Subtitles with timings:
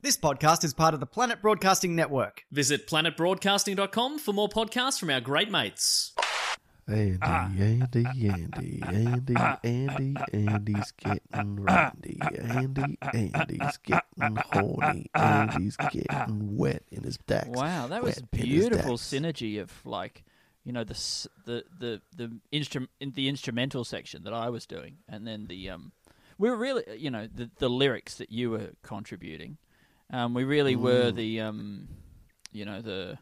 [0.00, 2.44] This podcast is part of the Planet Broadcasting Network.
[2.52, 6.12] Visit planetbroadcasting.com for more podcasts from our great mates.
[6.86, 9.34] Andy, Andy, Andy, Andy,
[9.64, 12.18] Andy, Andy's getting randy.
[12.22, 15.10] Andy, Andy's getting horny.
[15.14, 17.48] Andy's getting wet in his decks.
[17.50, 19.02] Wow, that was Wet in his beautiful decks.
[19.02, 20.24] synergy of like,
[20.64, 24.98] you know, the s- the the the instrument the instrumental section that I was doing,
[25.08, 25.92] and then the um,
[26.38, 29.58] we were really, you know, the the lyrics that you were contributing.
[30.10, 31.88] Um, we really were the um,
[32.52, 33.18] you know, the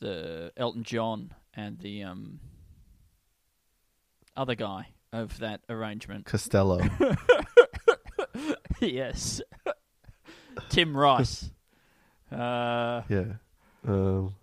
[0.00, 2.40] the Elton John and the um
[4.36, 6.26] other guy of that arrangement.
[6.26, 6.80] Costello.
[8.80, 9.40] yes,
[10.68, 11.50] Tim Rice.
[12.32, 13.34] Uh, Yeah.
[13.86, 14.34] Um,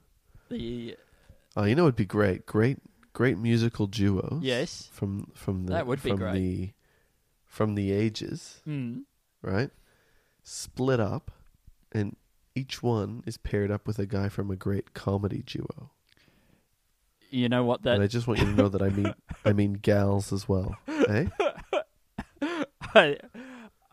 [0.47, 0.95] the
[1.57, 2.45] oh, you know it'd be great.
[2.45, 2.77] Great,
[3.11, 4.39] great musical duos.
[4.41, 4.87] Yes.
[4.93, 6.33] From from the That would be from great.
[6.35, 6.69] the
[7.47, 9.01] from the ages, mm,
[9.41, 9.71] right?
[10.43, 11.31] Split up,
[11.91, 12.15] and
[12.55, 15.91] each one is paired up with a guy from a great comedy duo.
[17.29, 19.13] you know what that and I just want you to know that I mean
[19.45, 20.75] I mean gals as well.
[20.87, 21.27] Eh?
[22.93, 23.17] I,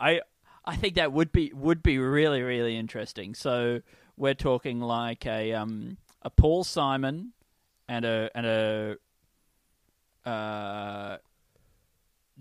[0.01, 0.21] I
[0.65, 3.35] I think that would be would be really really interesting.
[3.35, 3.81] So
[4.17, 7.33] we're talking like a um a Paul Simon
[7.89, 8.97] and a and a
[10.29, 11.19] uh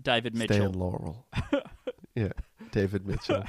[0.02, 0.56] David Mitchell.
[0.56, 1.26] Stan Laurel.
[2.14, 2.32] yeah,
[2.72, 3.44] David Mitchell.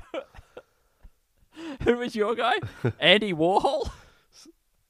[1.84, 2.56] Who was your guy?
[3.00, 3.90] Andy Warhol.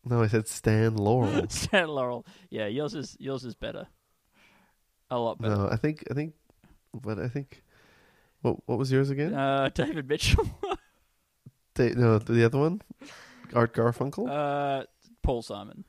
[0.05, 1.45] No, I said Stan Laurel.
[1.49, 2.25] Stan Laurel.
[2.49, 3.87] Yeah, yours is yours is better.
[5.11, 5.55] A lot better.
[5.55, 6.33] No, I think I think,
[6.93, 7.63] but I think,
[8.41, 9.33] what what was yours again?
[9.33, 10.47] Uh, David Mitchell.
[11.75, 12.81] Da- no, the other one,
[13.53, 14.85] Art Garfunkel, uh,
[15.21, 15.85] Paul Simon.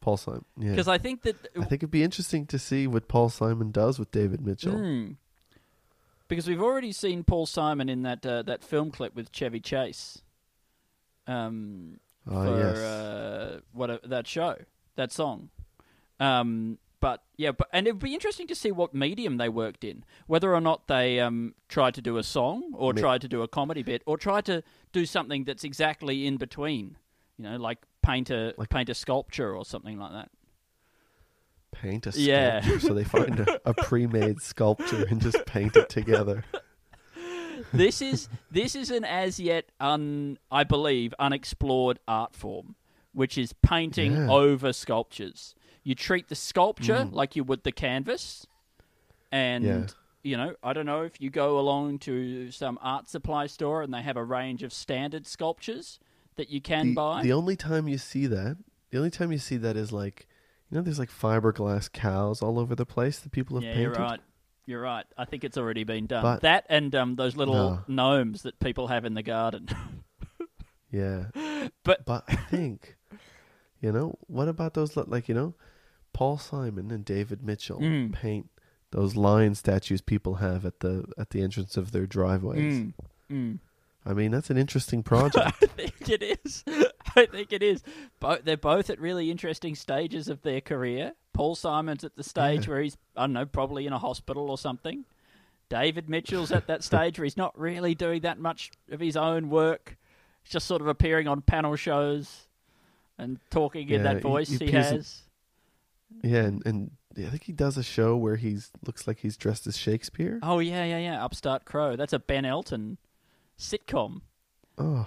[0.00, 0.44] Paul Simon.
[0.58, 3.70] Yeah, Because I think that I think it'd be interesting to see what Paul Simon
[3.70, 4.74] does with David Mitchell.
[4.74, 5.16] Mm.
[6.28, 10.22] Because we've already seen Paul Simon in that uh, that film clip with Chevy Chase.
[11.26, 12.76] Um, Oh, for yes.
[12.78, 14.56] uh, what a, that show,
[14.96, 15.50] that song.
[16.18, 19.84] Um, but yeah, but and it would be interesting to see what medium they worked
[19.84, 23.28] in, whether or not they um, tried to do a song or Me- tried to
[23.28, 26.96] do a comedy bit or tried to do something that's exactly in between.
[27.36, 30.30] You know, like paint a Like- paint a sculpture or something like that.
[31.72, 32.60] Paint a Yeah.
[32.62, 32.86] sculpture.
[32.86, 36.44] so they find a, a pre-made sculpture and just paint it together.
[37.74, 42.74] this is this is an as yet un I believe unexplored art form,
[43.12, 44.30] which is painting Yeah.
[44.30, 45.54] over sculptures.
[45.82, 47.12] You treat the sculpture mm.
[47.12, 48.46] like you would the canvas,
[49.30, 49.86] and Yeah.
[50.22, 53.92] you know I don't know if you go along to some art supply store and
[53.92, 55.98] they have a range of standard sculptures
[56.36, 57.22] that you can the, buy.
[57.22, 58.56] the only time you see that,
[58.90, 60.26] the only time you see that is like,
[60.70, 63.82] you know, there's like fiberglass cows all over the place that people have yeah, painted.
[63.82, 64.20] you're right.
[64.66, 65.04] You're right.
[65.18, 66.22] I think it's already been done.
[66.22, 67.80] But- that and um, those little No.
[67.86, 69.68] gnomes that people have in the garden.
[70.90, 71.24] Yeah,
[71.82, 72.96] but but I think,
[73.80, 75.54] you know, what about those like you know,
[76.12, 78.12] Paul Simon and David Mitchell Mm.
[78.12, 78.48] paint
[78.92, 82.74] those lion statues people have at the at the entrance of their driveways.
[82.78, 82.92] Mm,
[83.28, 83.58] mm.
[84.06, 85.36] I mean, that's an interesting project.
[85.62, 86.62] I think it is.
[87.16, 87.82] I think it is.
[88.20, 91.12] Bo- they're both at really interesting stages of their career.
[91.32, 92.70] Paul Simon's at the stage Yeah.
[92.74, 95.04] where he's, I don't know, probably in a hospital or something.
[95.68, 99.50] David Mitchell's at that stage where he's not really doing that much of his own
[99.50, 99.96] work.
[100.42, 102.46] He's just sort of appearing on panel shows
[103.18, 105.22] and talking in that voice he he, in- has.
[106.22, 109.66] yeah, and, and I think he does a show where he's looks like he's dressed
[109.66, 110.38] as Shakespeare.
[110.42, 111.24] Oh, yeah, yeah, yeah.
[111.24, 111.96] Upstart Crow.
[111.96, 112.98] That's a Ben Elton
[113.58, 114.20] sitcom.
[114.78, 115.06] Oh,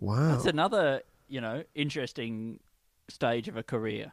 [0.00, 0.32] wow!
[0.32, 2.60] That's another, you know, interesting
[3.08, 4.12] stage of a career.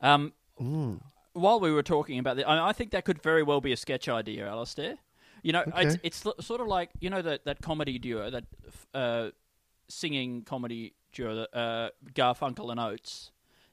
[0.00, 1.00] Um, Mm.
[1.32, 3.76] while we were talking about that, I, I think that could very well be a
[3.76, 4.98] sketch idea, Alastair.
[5.42, 6.00] You know, it's Okay.
[6.02, 8.44] it's l- sort of like you know that that comedy duo, that
[8.92, 9.30] uh,
[9.88, 13.30] singing comedy duo, uh, Garfunkel and Oates.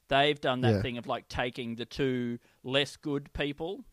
[0.07, 0.81] They've done that Yeah.
[0.81, 3.83] thing of like taking the two less good people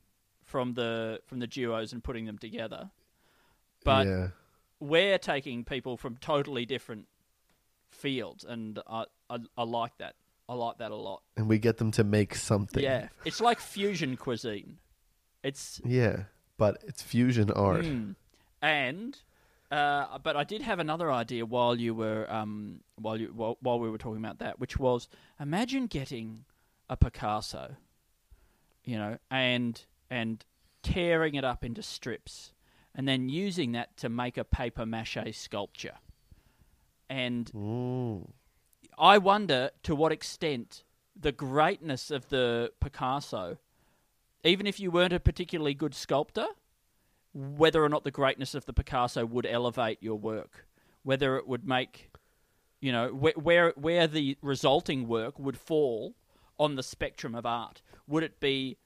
[0.44, 2.90] from the from the duos and putting them together.
[3.82, 4.28] But yeah,
[4.78, 7.08] we're taking people from totally different
[8.04, 10.14] fields, and I, I I like that.
[10.46, 11.22] I like that a lot.
[11.38, 12.82] and we get them to make something.
[12.82, 14.76] Yeah, it's like fusion cuisine.
[15.42, 16.24] It's yeah,
[16.58, 17.86] but it's fusion art.
[17.86, 18.14] Mm.
[18.60, 19.18] and
[19.70, 23.80] uh, but I did have another idea while you were um, while you while, while
[23.80, 25.08] we were talking about that, which was
[25.40, 26.44] imagine getting
[26.90, 27.76] a Picasso,
[28.84, 30.44] you know, and and
[30.82, 32.52] tearing it up into strips,
[32.94, 35.96] and then using that to make a paper mache sculpture.
[37.14, 38.30] And Mm.
[38.98, 40.82] I wonder to what extent
[41.14, 43.58] the greatness of the Picasso,
[44.42, 46.48] even if you weren't a particularly good sculptor,
[47.32, 50.66] whether or not the greatness of the Picasso would elevate your work,
[51.04, 52.10] whether it would make,
[52.80, 56.14] you know, wh- where where the resulting work would fall
[56.58, 57.80] on the spectrum of art.
[58.08, 58.76] Would it be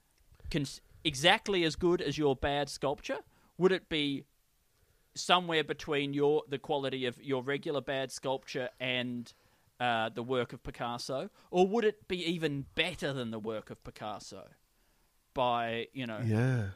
[0.51, 3.19] cons- exactly as good as your bad sculpture?
[3.57, 4.25] Would it be
[5.19, 9.31] somewhere between your the quality of your regular bad sculpture and
[9.79, 13.83] uh, the work of Picasso, or would it be even better than the work of
[13.83, 14.47] Picasso?
[15.33, 16.69] By you know, Yeah.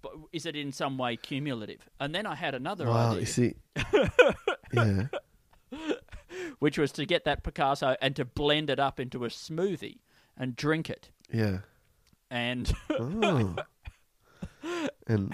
[0.00, 1.88] but is it in some way cumulative?
[2.00, 3.10] And then I had another Wow.
[3.10, 3.54] idea, You see.
[4.72, 5.06] yeah.
[6.58, 9.98] which was to get that Picasso and to blend it up into a smoothie
[10.36, 11.10] and drink it.
[11.32, 11.58] Yeah.
[12.30, 13.56] And Oh.
[15.06, 15.32] and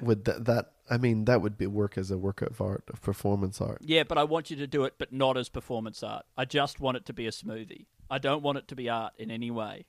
[0.00, 3.00] would that that I mean that would be work as a work of art, of
[3.00, 3.78] performance art.
[3.80, 6.26] yeah, but I want you to do it, but not as performance art.
[6.36, 7.86] I just want it to be a smoothie.
[8.10, 9.86] I don't want it to be art in any way.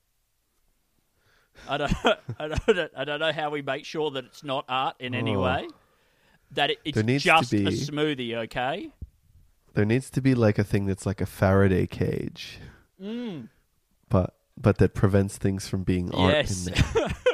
[1.68, 1.94] I don't,
[2.40, 5.36] I don't, I don't know how we make sure that it's not art in any
[5.36, 5.42] Oh.
[5.42, 5.68] way.
[6.52, 8.92] That it, it's needs to just be- a smoothie, okay?
[9.74, 12.60] There needs to be like a thing that's like a Faraday cage,
[13.02, 13.48] Mm.
[14.10, 16.68] but but that prevents things from being art Yes.
[16.68, 17.08] in there.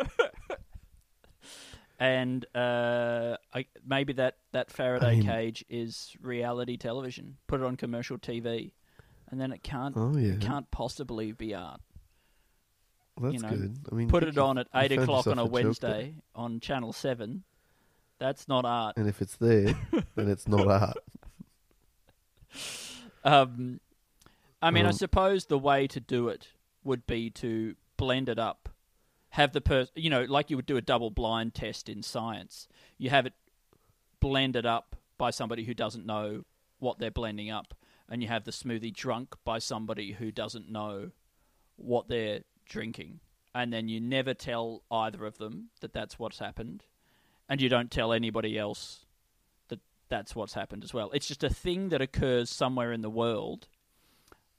[1.99, 7.37] and uh, I, maybe that, that Faraday mean- cage is reality television.
[7.47, 8.71] Put it on commercial TV,
[9.29, 11.81] and then it can't Oh yeah, it can't possibly be art.
[13.19, 13.77] that's you know, good.
[13.91, 15.51] I mean, Put it on at eight o'clock on a joke.
[15.51, 17.43] Wednesday on Channel Seven.
[18.19, 18.97] That's not art.
[18.97, 19.75] and if it's there,
[20.15, 20.97] then it's not art.
[23.23, 23.79] Um,
[24.61, 26.47] I mean, I Um, suppose the way to do it
[26.83, 28.69] would be to blend it up,
[29.37, 32.67] have the person, you know, like you would do a double blind test in science.
[32.97, 33.33] You have it
[34.19, 36.43] blended up by somebody who doesn't know
[36.79, 37.75] what they're blending up,
[38.09, 41.11] and you have the smoothie drunk by somebody who doesn't know
[41.75, 43.19] what they're drinking,
[43.53, 46.85] and then you never tell either of them that that's what's happened,
[47.47, 49.05] and you don't tell anybody else
[49.67, 49.79] that
[50.09, 51.11] that's what's happened as well.
[51.13, 53.67] It's just a thing that occurs somewhere in the world,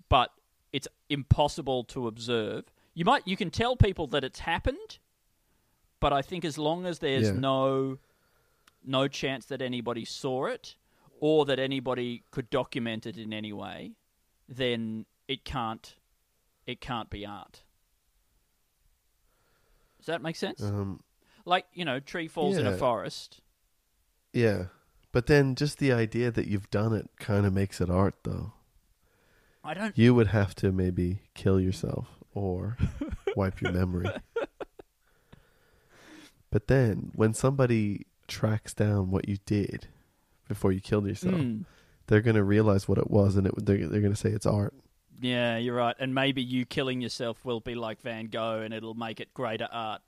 [0.08, 0.30] but
[0.72, 2.72] it's impossible to observe.
[2.98, 4.98] You might you can tell people that it's happened,
[6.00, 7.34] but I think as long as there's Yeah.
[7.38, 7.98] no
[8.82, 10.74] no chance that anybody saw it
[11.20, 13.92] or that anybody could document it in any way,
[14.48, 15.94] then it can't
[16.66, 17.62] it can't be art.
[19.98, 20.60] Does that make sense?
[20.60, 21.04] Um,
[21.44, 23.42] like, you know, tree falls in a forest.
[24.32, 24.66] yeah,
[25.12, 28.54] but then just the idea that you've done it kind of makes it art, though.
[29.62, 32.76] I don't You would have to maybe kill yourself or
[33.36, 34.08] wipe your memory.
[36.50, 39.88] But then, when somebody tracks down what you did
[40.48, 41.64] before you killed yourself, Mm.
[42.06, 44.46] they're going to realize what it was, and it, they're, they're going to say it's
[44.46, 44.72] art.
[45.20, 45.96] Yeah, you're right.
[45.98, 49.68] And maybe you killing yourself will be like Van Gogh and it'll make it greater
[49.70, 50.00] art.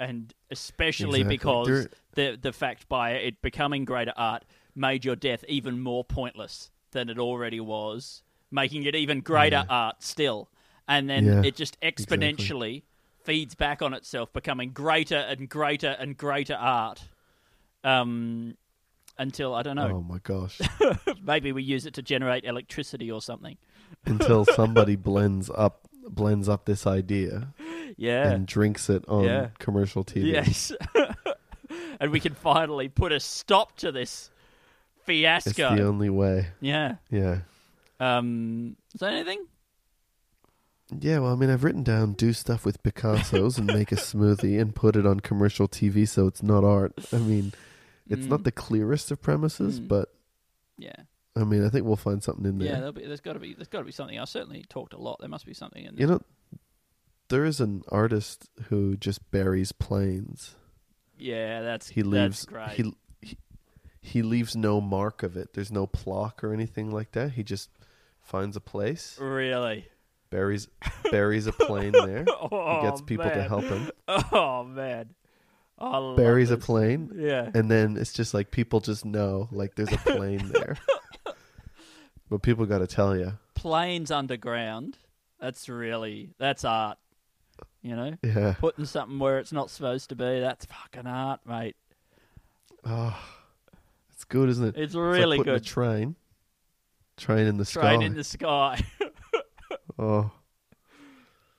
[0.00, 1.36] And especially Exactly.
[1.36, 4.44] because the the fact by it becoming greater art
[4.74, 9.70] made your death even more pointless than it already was, making it even greater Yeah.
[9.70, 10.48] art still.
[10.88, 12.82] And then Yeah, it just exponentially
[13.24, 17.02] feeds back on itself, becoming greater and greater and greater art.
[17.84, 18.56] Um,
[19.18, 20.60] until I don't know, Oh my gosh!
[21.22, 23.56] maybe we use it to generate electricity or something.
[24.06, 27.52] Until somebody blends up blends up this idea
[27.98, 28.30] Yeah.
[28.30, 29.48] and drinks it on Yeah.
[29.58, 30.32] commercial TV.
[30.32, 30.72] Yes.
[32.00, 34.30] and we can finally put a stop to this
[34.96, 35.76] It's fiasco.
[35.76, 36.46] the only way.
[36.60, 36.96] yeah.
[37.10, 37.40] Yeah.
[38.00, 39.44] Um, is there anything?
[40.90, 44.58] Yeah, well, I mean, I've written down do stuff with Picasso's and make a smoothie
[44.60, 46.94] and put it on commercial TV so it's not art.
[47.12, 47.52] I mean,
[48.08, 48.30] it's Mm.
[48.30, 49.88] not the clearest of premises, Mm.
[49.88, 50.14] but
[50.78, 50.94] Yeah.
[51.36, 52.76] I mean, I think we'll find something in Yeah, there.
[52.78, 54.18] there'll be, there's got to be there's got to be something.
[54.18, 55.18] I certainly talked a lot.
[55.20, 56.06] There must be something in there.
[56.06, 56.20] you know,
[57.28, 60.56] there is an artist who just buries planes.
[61.18, 62.70] yeah, that's He leaves that's great.
[62.70, 63.36] he, he
[64.00, 65.52] he leaves no mark of it.
[65.52, 67.32] There's no plaque or anything like that.
[67.32, 67.68] He just
[68.22, 69.86] finds a place, really.
[70.30, 70.68] Buries
[71.10, 72.24] buries a plane there.
[72.28, 73.90] Oh, he gets oh, people to help him.
[74.08, 75.10] Oh man,
[75.80, 77.50] love Buries a plane, Yeah.
[77.54, 80.76] and then it's just like people just know like there's a plane there.
[82.28, 83.38] but people got to tell you.
[83.54, 84.98] Planes underground.
[85.40, 86.98] That's really that's art.
[87.82, 88.54] You know, Yeah.
[88.58, 90.40] putting something where it's not supposed to be.
[90.40, 91.76] That's fucking art, mate.
[92.84, 93.16] Oh,
[94.12, 94.68] It's good, isn't it?
[94.70, 95.64] It's It's like really putting A good.
[95.64, 96.16] train,
[97.16, 97.88] train in the Train sky.
[97.96, 98.84] Train in the sky.
[99.98, 100.30] oh,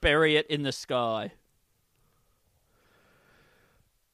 [0.01, 1.33] Bury it in the sky.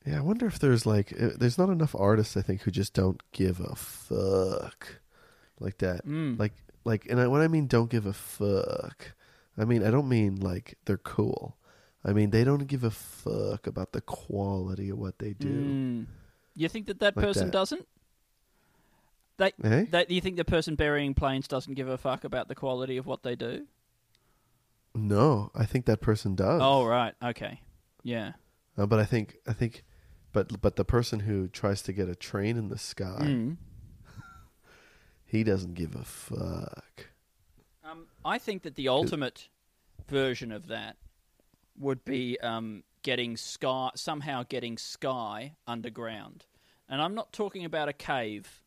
[0.06, 0.18] yeah.
[0.18, 2.36] I wonder if there's like, there's not enough artists.
[2.38, 5.00] I think who just don't give a fuck
[5.60, 6.06] like that.
[6.06, 6.40] Mm.
[6.40, 6.54] Like,
[6.84, 9.14] like, and I, when I mean don't give a fuck,
[9.58, 11.56] I mean I don't mean like they're cool.
[12.04, 15.48] I mean they don't give a fuck about the quality of what they do.
[15.50, 16.06] Mm.
[16.56, 17.54] You think that that Like person that.
[17.54, 17.88] doesn't?
[19.38, 19.86] They, Eh?
[19.90, 23.06] they, you think the person burying planes doesn't give a fuck about the quality of
[23.06, 23.66] what they do?
[24.96, 26.62] No, I think that person does.
[26.64, 27.14] Oh, right.
[27.24, 27.60] Okay.
[28.04, 28.34] Yeah.
[28.78, 29.84] Uh, but I think I think,
[30.32, 33.58] but but the person who tries to get a train in the sky, Mm.
[35.26, 37.08] he doesn't give a fuck.
[37.84, 39.50] Um, I think that the ultimate
[40.08, 40.98] version of that
[41.78, 46.46] would be um, getting sky somehow getting sky underground,
[46.90, 48.64] and I'm not talking about a cave.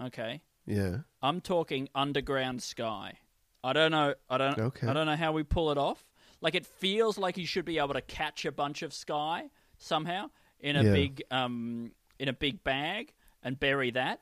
[0.00, 0.98] Okay, Yeah.
[1.22, 3.18] I'm talking underground sky.
[3.64, 4.14] I don't know.
[4.30, 4.58] I don't.
[4.58, 4.86] Okay.
[4.86, 6.04] I don't know how we pull it off.
[6.40, 10.30] Like it feels like you should be able to catch a bunch of sky somehow
[10.60, 10.92] in a Yeah.
[10.92, 13.12] big um in a big bag
[13.42, 14.20] and bury that.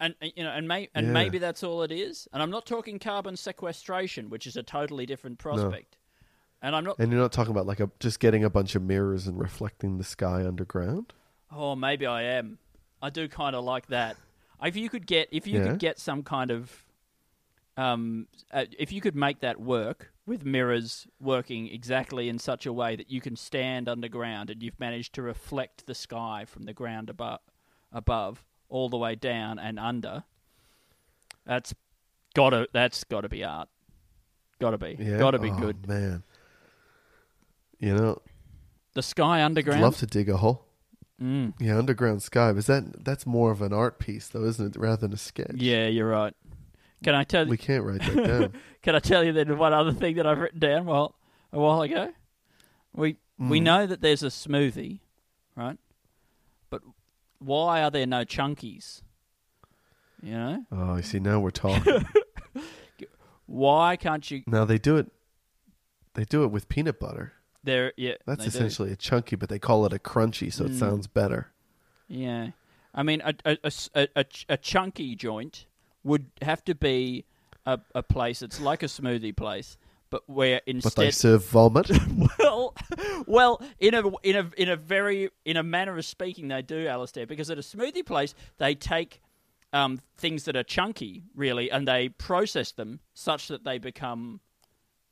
[0.00, 1.12] And and, you know, and may, and Yeah.
[1.12, 2.26] maybe that's all it is.
[2.32, 5.96] And I'm not talking carbon sequestration, which is a totally different prospect.
[6.62, 6.98] And I'm not.
[6.98, 9.98] And you're not talking about like a just getting a bunch of mirrors and reflecting
[9.98, 11.12] the sky underground.
[11.52, 12.58] Oh, maybe I am.
[13.02, 14.16] I do kind of like that.
[14.62, 15.70] If you could get, if you Yeah.
[15.70, 16.84] could get some kind of,
[17.76, 22.72] um, uh, if you could make that work with mirrors working exactly in such a
[22.72, 26.72] way that you can stand underground and you've managed to reflect the sky from the
[26.72, 27.40] ground above,
[27.92, 30.24] above all the way down and under.
[31.46, 31.74] That's
[32.34, 32.68] gotta.
[32.72, 33.68] That's gotta be art.
[34.60, 34.96] Gotta be.
[35.00, 35.18] Yeah.
[35.18, 35.88] Gotta be Oh, good.
[35.88, 36.22] man.
[37.78, 38.20] You know,
[38.92, 39.80] The sky underground.
[39.80, 40.66] love to dig a hole.
[41.20, 41.54] Mm.
[41.58, 42.52] Yeah, underground sky.
[42.52, 44.78] But that that's more of an art piece, though, isn't it?
[44.78, 45.54] Rather than a sketch.
[45.56, 46.34] Yeah, you're right.
[47.02, 47.50] Can I tell you?
[47.50, 48.52] We can't write that down.
[48.82, 51.14] Can I tell you then one other thing that I've written down well
[51.52, 52.12] a while ago?
[52.94, 53.62] We we Mm.
[53.62, 55.00] know that there's a smoothie,
[55.56, 55.78] right?
[56.68, 56.82] But
[57.38, 59.00] why are there no chunkies?
[60.22, 60.64] You know?
[60.70, 62.04] Oh, you see, now we're talking.
[63.46, 65.10] Why can't you now they do it.
[66.14, 67.32] They do it with peanut butter.
[67.64, 68.56] there yeah That's they do.
[68.56, 70.78] essentially a chunky, but they call it a crunchy, so it Mm.
[70.78, 71.48] sounds better.
[72.08, 72.50] Yeah.
[72.94, 73.58] I mean a a,
[73.94, 75.66] a a- a chunky joint
[76.04, 77.24] would have to be
[77.66, 79.76] a, a place that's like a smoothie place,
[80.08, 81.90] but where instead But they serve vomit.
[82.38, 82.74] well,
[83.26, 86.86] well, in a in a in a very in a manner of speaking, they do,
[86.86, 89.20] Alistair, because at a smoothie place they take
[89.72, 94.40] um, things that are chunky, really, and they process them such that they become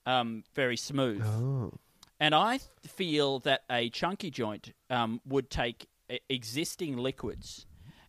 [0.07, 1.23] um, very smooth.
[1.25, 1.73] oh.
[2.21, 5.87] And I feel that a chunky joint um, would take
[6.29, 7.65] existing liquids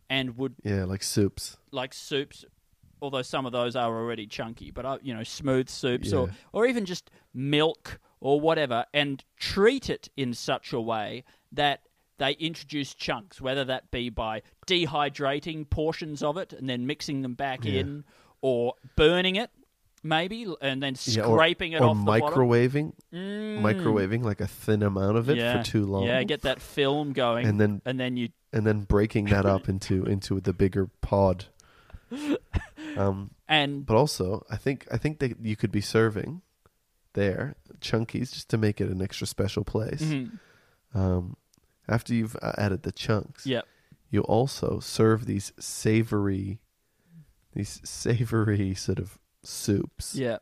[0.09, 1.57] and would Yeah, like soups.
[1.69, 2.43] like soups,
[3.01, 6.33] although some of those are already chunky, but uh, you know, smooth soups or Yeah.
[6.53, 11.81] or even just milk or whatever, and treat it in such a way that
[12.17, 17.33] they introduce chunks, whether that be by dehydrating portions of it and then mixing them
[17.33, 17.79] back Yeah.
[17.81, 18.03] in,
[18.41, 19.49] or burning it,
[20.03, 23.61] maybe, and then Yeah, or- scraping it or off microwaving, Mm.
[23.61, 25.57] microwaving like a thin amount of it yeah.
[25.57, 26.03] for too long.
[26.03, 29.69] Yeah, get that film going, and then and then you and then breaking that up
[29.69, 31.45] into into the bigger pod.
[32.97, 36.41] Um, and but also, I think I think that you could be serving
[37.13, 40.01] there chunkies just to make it an extra special place.
[40.01, 40.39] Mhm.
[40.93, 41.37] Um,
[41.87, 43.65] after you've uh, added the chunks, Yep.
[44.09, 46.59] you also serve these savory,
[47.53, 50.37] these savory sort of soups yeah.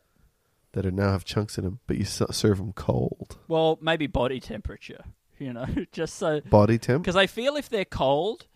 [0.72, 3.38] that are now have chunks in them, but you serve them cold.
[3.46, 5.04] Well, maybe body temperature,
[5.38, 7.02] you know, just so Body temp.
[7.04, 8.46] because I feel if they're cold,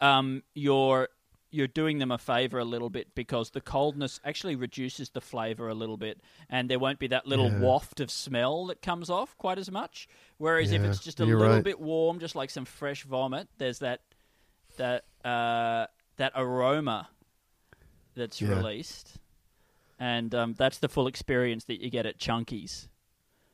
[0.00, 1.08] um, you're
[1.50, 5.68] you're doing them a favor a little bit because the coldness actually reduces the flavor
[5.68, 7.60] a little bit, and there won't be that little Yeah.
[7.60, 10.08] waft of smell that comes off quite as much.
[10.38, 11.64] Whereas if it's just a little right.
[11.64, 14.00] bit warm, just like some fresh vomit, there's that
[14.76, 15.86] that uh,
[16.16, 17.08] that aroma
[18.14, 18.50] that's Yeah.
[18.50, 19.18] released,
[19.98, 22.88] and um, that's the full experience that you get at Chunkies.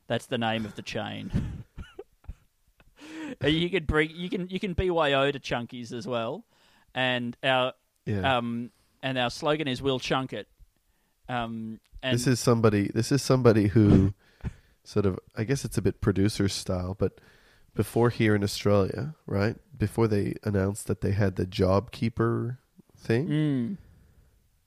[0.08, 1.64] That's the name of the chain.
[3.42, 6.44] Uh, you can bring you can you can BYO to Chunkies as well,
[6.94, 7.72] and our
[8.06, 8.36] Yeah.
[8.38, 8.70] um
[9.02, 10.48] and our slogan is "We'll chunk it."
[11.28, 12.88] Um, and this is somebody.
[12.94, 14.12] This is somebody who,
[14.84, 15.18] sort of.
[15.36, 17.20] I guess it's a bit producer style, but
[17.74, 19.56] before here in Australia, right?
[19.76, 22.58] Before they announced that they had the job keeper
[22.96, 23.76] thing, Mm,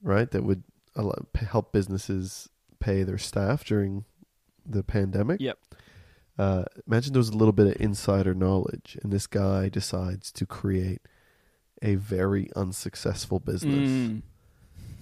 [0.01, 0.29] right?
[0.31, 0.63] That would
[0.95, 2.49] allow, help businesses
[2.79, 4.05] pay their staff during
[4.65, 5.39] the pandemic.
[5.39, 5.59] yep.
[6.37, 10.45] Uh, imagine there was a little bit of insider knowledge, and this guy decides to
[10.45, 11.01] create
[11.81, 14.21] a very unsuccessful business, Mm.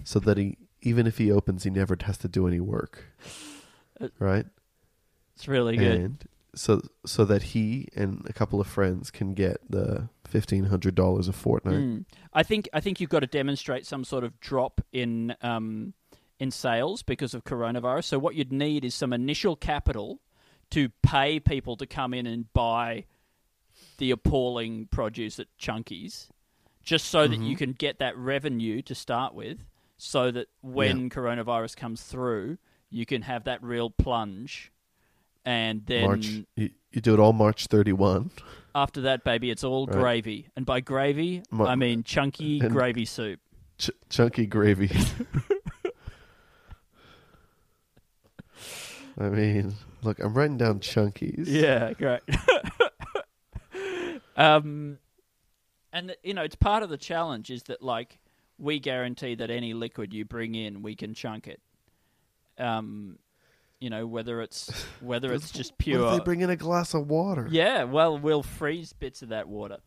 [0.04, 3.06] so that he even if he opens, he never has to do any work,
[4.02, 4.46] Uh, right?
[5.36, 6.00] It's really good.
[6.00, 10.96] And so so that he and a couple of friends can get the fifteen hundred
[10.96, 11.76] dollars a fortnight.
[11.76, 12.06] Mm.
[12.34, 15.94] I think I think you've got to demonstrate some sort of drop in um,
[16.40, 18.06] in sales because of coronavirus.
[18.06, 20.20] So what you'd need is some initial capital
[20.72, 23.06] to pay people to come in and buy
[24.00, 26.30] the appalling produce at Chunky's,
[26.84, 27.44] just so that Mm-hmm.
[27.46, 29.60] you can get that revenue to start with,
[29.98, 32.58] so that when coronavirus comes through,
[32.90, 34.72] you can have that real plunge.
[35.46, 36.26] And then March,
[36.56, 38.32] you, you do it all March thirty one.
[38.76, 39.98] after that, baby, it's all Right.
[39.98, 40.48] gravy.
[40.56, 43.40] And by gravy, Ma- I mean chunky gravy soup.
[43.78, 44.90] Ch- chunky gravy.
[49.20, 51.46] I mean, look, I'm writing down chunkies.
[51.48, 52.22] Yeah, great.
[54.38, 54.98] um,
[55.94, 58.20] and you know, it's part of the challenge is that like
[58.58, 61.62] we guarantee that any liquid you bring in, we can chunk it.
[62.58, 63.18] Um,
[63.80, 64.70] you know, whether it's
[65.02, 66.08] whether it's just What pure.
[66.08, 67.48] if they bring in a glass of water?
[67.50, 69.78] yeah, well, we'll freeze bits of that water.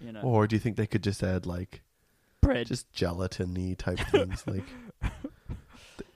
[0.00, 1.82] You know, Or do you think they could just add like
[2.40, 2.66] bread.
[2.66, 4.42] just gelatin-y type things?
[4.46, 4.64] like
[5.00, 5.12] th-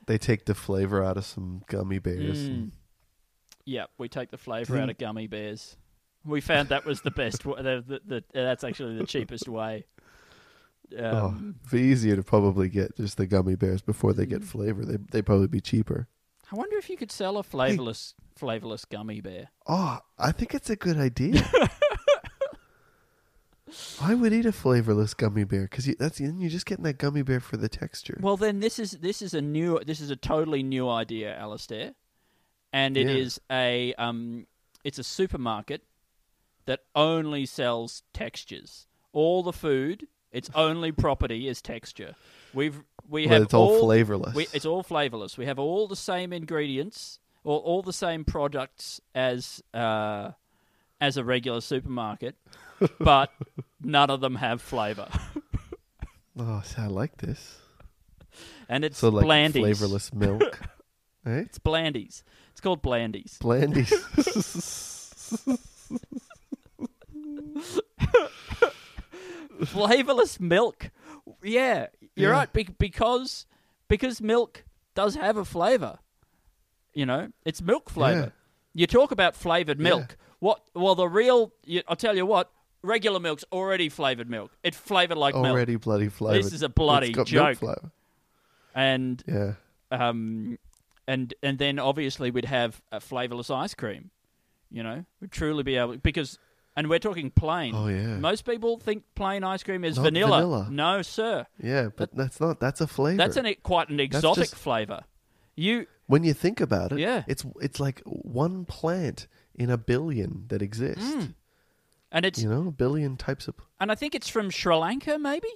[0.07, 2.45] they take the flavor out of some gummy bears.
[2.47, 2.71] and- Mm.
[3.69, 5.77] Yeah, we take the flavour out of gummy bears.
[6.27, 7.43] We found that was the best.
[7.45, 9.85] the, the, the, that's actually the cheapest way.
[10.99, 14.85] oh, Um, be easier to probably get just the gummy bears before they get flavor.
[14.85, 16.09] They they probably be cheaper.
[16.53, 19.49] I wonder if you could sell a flavorless flavorless gummy bear.
[19.67, 21.43] Oh, I think it's a good idea.
[24.01, 27.23] I would eat a flavorless gummy bear because that's then you're just getting that gummy
[27.23, 28.19] bear for the texture.
[28.23, 31.95] Well, then this is this is a new this is a totally new idea, Alistair,
[32.73, 33.15] and it Yeah.
[33.17, 34.47] is a um
[34.85, 35.83] it's a supermarket
[36.67, 38.87] that only sells textures.
[39.13, 42.15] All the food, its only property is texture.
[42.53, 44.35] We've we But have it's all flavorless.
[44.35, 45.39] We, it's all flavorless.
[45.39, 50.33] We have all the same ingredients, or all the same products as uh,
[51.01, 52.35] as a regular supermarket,
[52.99, 53.31] but
[53.81, 55.09] none of them have flavor.
[56.39, 57.59] oh, see, I like this.
[58.69, 59.61] And it's So like blandies.
[59.61, 60.59] flavorless milk,
[61.27, 61.39] eh?
[61.39, 62.23] It's blandies.
[62.51, 63.39] It's called blandies.
[63.39, 63.93] Blandies.
[69.65, 70.91] flavorless milk.
[71.43, 72.39] Yeah, you're Yeah.
[72.39, 72.53] right.
[72.53, 73.47] Be- because
[73.89, 74.65] because milk
[74.95, 75.99] does have a flavor.
[76.95, 78.33] You know, it's milk flavor.
[78.75, 78.81] Yeah.
[78.81, 80.17] You talk about flavored milk.
[80.39, 80.63] What?
[80.75, 81.53] Well, the real.
[81.65, 82.51] You, I'll tell you what.
[82.83, 84.53] Regular milk's already flavored milk.
[84.63, 85.47] It's flavored like milk.
[85.47, 86.45] Already bloody flavored.
[86.45, 87.59] This is a bloody joke.
[88.75, 89.55] And Yeah.
[89.91, 90.59] um,
[91.09, 94.11] and and then obviously we'd have a flavorless ice cream.
[94.71, 96.39] You know, we'd truly be able because,
[96.77, 97.75] and we're talking plain.
[97.75, 98.19] Oh, yeah.
[98.19, 100.37] Most people think plain ice cream is Not vanilla.
[100.43, 100.69] vanilla.
[100.71, 101.47] No, sir.
[101.63, 102.61] Yeah, but that's not.
[102.61, 103.17] That's a flavor.
[103.17, 105.05] That's an quite an exotic just- flavor.
[105.57, 107.25] You when you think about it, Yeah.
[107.27, 111.01] it's it's like one plant in a billion that exist.
[111.01, 111.35] Mm.
[112.13, 113.55] and it's You know, a billion types of.
[113.81, 115.49] and I think it's from Sri Lanka, maybe,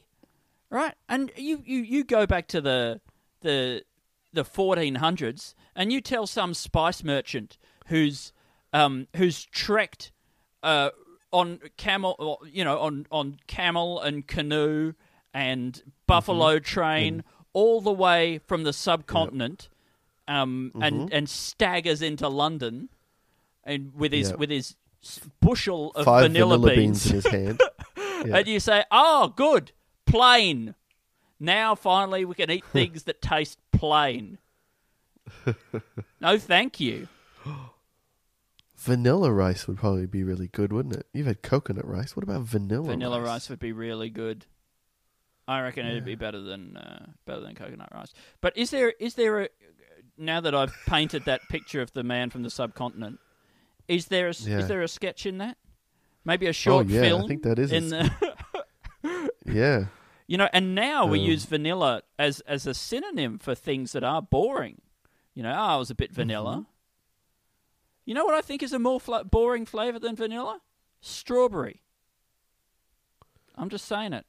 [0.70, 0.94] right?
[1.08, 3.00] And you you you go back to the
[3.42, 3.84] the
[4.32, 8.32] the 1400s, and you tell some spice merchant who's
[8.72, 10.12] um who's trekked
[10.62, 10.90] uh
[11.32, 14.94] on camel, you know, on on camel and canoe
[15.32, 15.90] and mm-hmm.
[16.06, 16.64] buffalo mm-hmm.
[16.64, 19.68] train all the way from the subcontinent,
[20.28, 21.08] um, and mm-hmm.
[21.12, 22.88] and staggers into London,
[23.64, 24.38] and with his Yep.
[24.38, 24.76] with his
[25.40, 27.10] bushel of Five vanilla, vanilla, beans, beans.
[27.10, 27.60] in his hand.
[28.22, 29.72] And you say, "Oh, good,
[30.04, 30.74] plain."
[31.42, 34.36] Now finally we can eat things that taste plain.
[36.20, 37.08] no, thank you.
[38.80, 41.06] vanilla rice would probably be really good, wouldn't it?
[41.12, 42.16] You've had coconut rice.
[42.16, 42.88] What about vanilla?
[42.88, 43.28] Vanilla rice?
[43.28, 44.46] rice would be really good.
[45.46, 48.12] I reckon it'd be better than uh, better than coconut rice.
[48.40, 49.48] But is there is there a
[50.16, 53.18] now that I've painted that picture of the man from the subcontinent?
[53.88, 54.58] Is there a, Yeah.
[54.58, 55.56] is there a sketch in that?
[56.24, 58.10] Maybe a short yeah, I think that is in the
[59.44, 59.86] Yeah.
[60.28, 64.04] You know, and now we Um, use vanilla as as a synonym for things that
[64.04, 64.80] are boring.
[65.34, 66.52] You know, oh, it was a bit vanilla.
[66.58, 66.70] Mm-hmm.
[68.04, 70.60] You know what I think is a more fla- boring flavor than vanilla?
[71.00, 71.82] Strawberry.
[73.56, 74.24] I'm just saying it.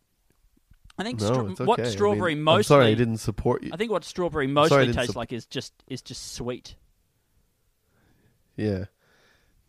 [0.97, 1.63] I think No, stra- okay.
[1.63, 2.63] what I mean, strawberry I'm mostly.
[2.63, 3.71] sorry, I didn't support you.
[3.73, 6.75] I think what strawberry mostly didn't tastes sup- like is just is just sweet.
[8.57, 8.85] Yeah.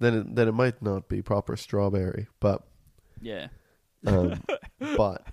[0.01, 2.63] Then it, then it might not be proper strawberry, but
[3.21, 3.49] Yeah.
[4.05, 4.43] um,
[4.97, 5.25] but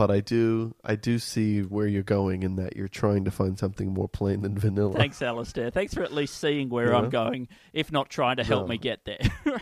[0.00, 3.58] but I do I do see where you're going in that you're trying to find
[3.58, 4.94] something more plain than vanilla.
[4.94, 5.68] Thanks, Alistair.
[5.70, 6.96] Thanks for at least seeing where Yeah.
[6.96, 8.68] I'm going, if not trying to help No.
[8.68, 9.18] me get there.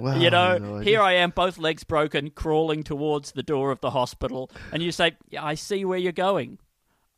[0.00, 3.42] Wow, you know, no, I here just- I am, both legs broken, crawling towards the
[3.42, 6.58] door of the hospital, and you say, yeah, "I see where you're going.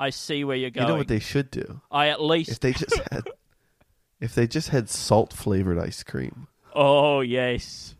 [0.00, 1.81] I see where you're going." You know what they should do?
[1.92, 3.22] I at least." If they just had,
[4.20, 6.48] if they just had salt flavored ice cream.
[6.74, 7.94] oh yes,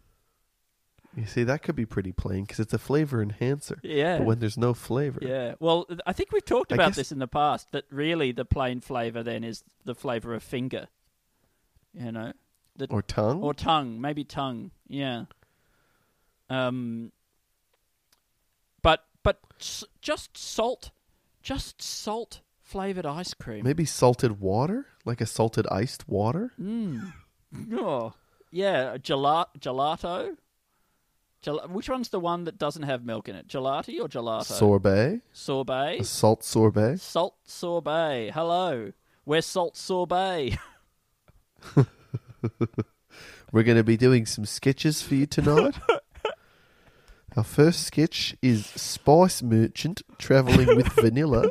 [1.17, 3.79] You see, that could be pretty plain because it's a flavor enhancer.
[3.83, 5.55] yeah, But when there's no flavor, yeah.
[5.61, 7.71] Well, I think we've talked I about guess- this in the past.
[7.73, 10.89] That really the plain flavor then is the flavor of finger.
[11.93, 12.33] You know,
[12.77, 14.71] the or tongue, or tongue, maybe tongue.
[14.89, 15.25] Yeah.
[16.49, 17.13] Um.
[18.83, 20.91] But but s- just salt,
[21.43, 23.65] just salt flavored ice cream.
[23.65, 26.53] maybe salted water, like a salted iced water.
[26.61, 27.13] Mm.
[27.75, 28.15] Oh,
[28.51, 30.37] yeah, gelat gelato.
[31.43, 33.49] Gel- which one's the one that doesn't have milk in it?
[33.49, 34.45] Gelati or gelato?
[34.45, 36.01] Sorbet, sorbet.
[36.01, 36.99] a salt sorbet.
[37.01, 38.31] Salt sorbet.
[38.33, 38.93] Hello,
[39.27, 40.57] we're salt sorbet.
[43.53, 45.75] We're going to be doing some sketches for you tonight.
[47.37, 51.51] Our first sketch is Spice Merchant traveling with vanilla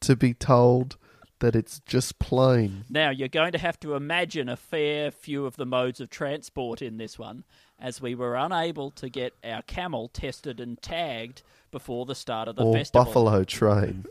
[0.00, 0.96] to be told
[1.40, 2.84] that it's just plain.
[2.88, 6.80] Now, you're going to have to imagine a fair few of the modes of transport
[6.80, 7.44] in this one,
[7.78, 12.56] as we were unable to get our camel tested and tagged before the start of
[12.56, 13.04] the or festival.
[13.04, 14.06] buffalo train.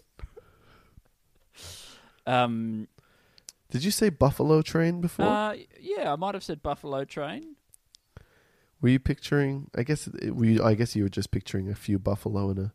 [2.27, 2.87] Um,
[3.69, 5.25] Did you say buffalo train before?
[5.25, 7.55] uh, yeah, I might have said buffalo train.
[8.81, 9.69] were you picturing?
[9.75, 12.73] I guess were you, I guess you were just picturing a few buffalo in a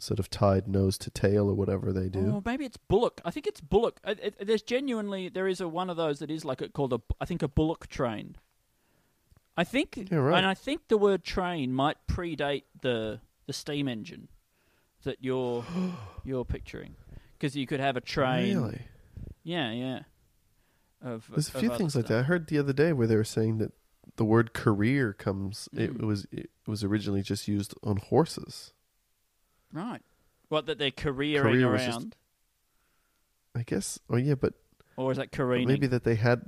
[0.00, 2.32] sort of tied nose to tail or whatever they do.
[2.36, 3.20] Oh, maybe it's bullock.
[3.24, 4.00] I think it's bullock.
[4.04, 6.92] It, it, there's genuinely there is a one of those that is like a, called
[6.92, 8.36] a I think a bullock train.
[9.56, 10.38] I think, Yeah, right.
[10.38, 14.28] and I think the word train might predate the the steam engine
[15.02, 15.64] that you're
[16.24, 16.94] you're picturing,
[17.38, 18.56] because you could have a train.
[18.56, 18.82] Really?
[19.42, 20.00] Yeah, yeah.
[21.02, 22.18] Of, There's a few things like that.
[22.18, 23.72] I heard the other day where they were saying that
[24.16, 25.68] the word career comes.
[25.72, 26.04] It Mm.
[26.06, 28.72] was it was originally just used on horses.
[29.72, 30.02] Right.
[30.48, 32.16] What that they're careering Career was just- around,
[33.54, 33.98] I guess.
[34.10, 34.54] Oh yeah, but
[34.96, 35.68] or is that but careening?
[35.68, 36.42] maybe that they had.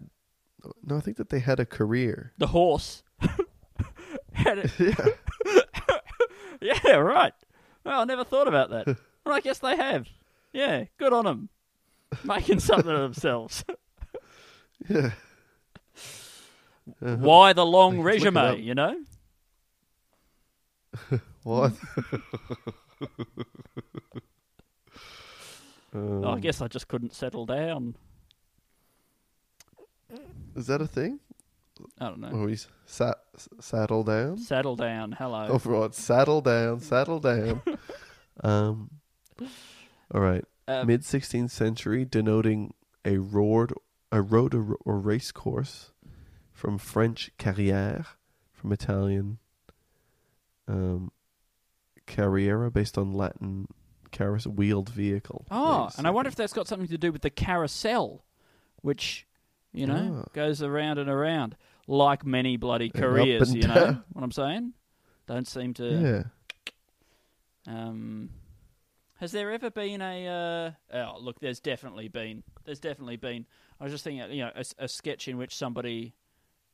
[0.85, 2.33] No, I think that they had a career.
[2.39, 3.03] the horse.
[4.33, 5.99] Had it- yeah.
[6.85, 7.33] Yeah, right.
[7.85, 8.87] Well, I never thought about that.
[9.27, 10.07] well, I guess they have.
[10.53, 11.49] Yeah, good on them.
[12.25, 13.65] Making something of themselves.
[14.89, 15.11] Yeah.
[17.03, 17.17] Uh-huh.
[17.17, 18.35] Why the long Look it up.
[18.35, 18.97] resume, you know?
[21.43, 21.73] What?
[25.95, 27.97] Oh, I Um, guess I just couldn't settle down.
[30.57, 31.21] Is that a thing?
[31.99, 32.29] I don't know.
[32.31, 33.17] Or we sat
[33.61, 34.39] saddle down?
[34.39, 35.13] Saddle down.
[35.13, 35.49] Hello.
[35.51, 35.95] Oh, right.
[35.95, 37.63] Saddle down, saddle down.
[38.45, 38.91] um,
[40.15, 40.45] all right.
[40.69, 43.73] Um, Mid 16th century, denoting a road,
[44.13, 45.91] a road or, or race course,
[46.53, 48.07] from French carrière,
[48.53, 49.39] from Italian
[50.69, 51.11] um,
[52.13, 53.67] carriera, based on Latin
[54.11, 55.47] carousel, wheeled vehicle.
[55.51, 58.25] oh, and I wonder if that's got something to do with the carousel,
[58.83, 59.27] which,
[59.73, 60.31] you know, Ah.
[60.35, 64.05] goes around and around like many bloody And up careers, and you know down.
[64.13, 64.73] what I'm saying?
[65.27, 65.85] Don't seem to.
[67.67, 67.73] Yeah.
[67.73, 68.31] Um,
[69.19, 70.75] has there ever been a?
[70.93, 72.43] Uh, oh, look, there's definitely been.
[72.65, 73.47] There's definitely been.
[73.81, 76.15] I was just thinking, you know, a, a sketch in which somebody,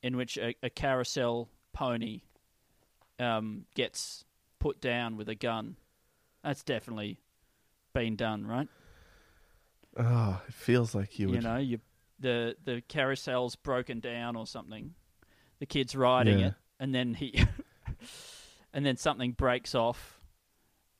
[0.02, 2.22] in which a, a carousel pony,
[3.18, 4.24] um, gets
[4.58, 5.76] put down with a gun.
[6.42, 7.20] That's definitely
[7.94, 8.68] been done, right?
[9.96, 11.44] Oh, it feels like you You, would.
[11.44, 11.80] know, you
[12.20, 14.94] the the carousel's broken down or something.
[15.58, 16.46] The kid's riding Yeah.
[16.48, 17.44] it, and then he,
[18.72, 20.20] and then something breaks off,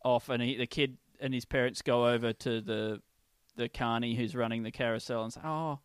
[0.05, 3.03] off, and he, the kid and his parents go over to the
[3.57, 5.79] the carney who's running the carousel and say, "Oh,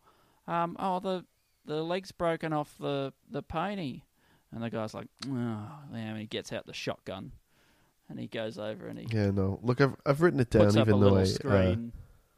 [0.46, 1.24] um, oh the
[1.64, 4.02] the leg's broken off the the pony,"
[4.52, 7.32] and the guy's like, "Oh," and he gets out the shotgun,
[8.08, 9.58] and he goes over and he Yeah, no.
[9.62, 11.22] Look, I've I've written it down, puts up a even though little I.
[11.22, 11.92] Uh, screen.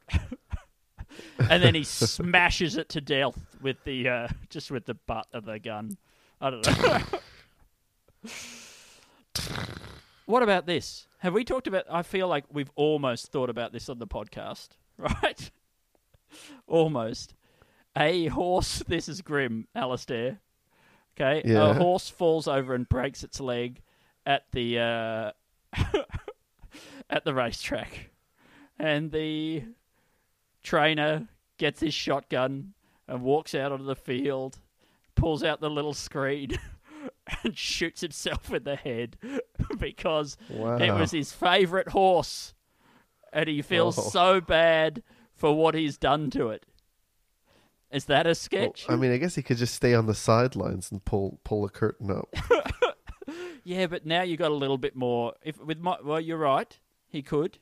[1.49, 5.45] and then he smashes it to death with the uh, just with the butt of
[5.45, 5.97] the gun.
[6.39, 6.99] I don't know.
[10.25, 11.07] what about this?
[11.19, 11.85] Have we talked about?
[11.89, 15.51] I feel like we've almost thought about this on the podcast, right?
[16.67, 17.33] almost.
[17.97, 18.83] A horse.
[18.87, 20.39] This is grim, Alistair.
[21.19, 23.81] Okay, a horse falls over and breaks its leg
[24.27, 25.31] at the uh,
[27.09, 28.09] at the racetrack,
[28.79, 29.63] and the
[30.63, 32.73] trainer gets his shotgun
[33.07, 34.59] and walks out onto the field,
[35.15, 36.57] pulls out the little screen,
[37.43, 39.17] and shoots himself in the head
[39.79, 40.77] because wow.
[40.77, 42.53] it was his favourite horse,
[43.33, 44.01] and he feels Oh.
[44.09, 46.65] so bad for what he's done to it.
[47.89, 48.85] Is that a Well, sketch?
[48.89, 51.69] I mean, I guess he could just stay on the sidelines and pull pull a
[51.69, 52.27] curtain up.
[53.67, 55.33] Yeah, but now you got a little bit more.
[55.43, 56.77] If with my, well, you're right.
[57.09, 57.57] He could,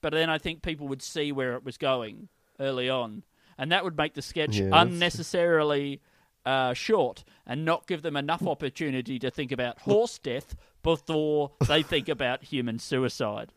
[0.00, 3.22] but then I think people would see where it was going early on,
[3.56, 6.00] and that would make the sketch Yeah, unnecessarily
[6.44, 11.82] uh, short and not give them enough opportunity to think about horse death before they
[11.82, 13.52] think about human suicide.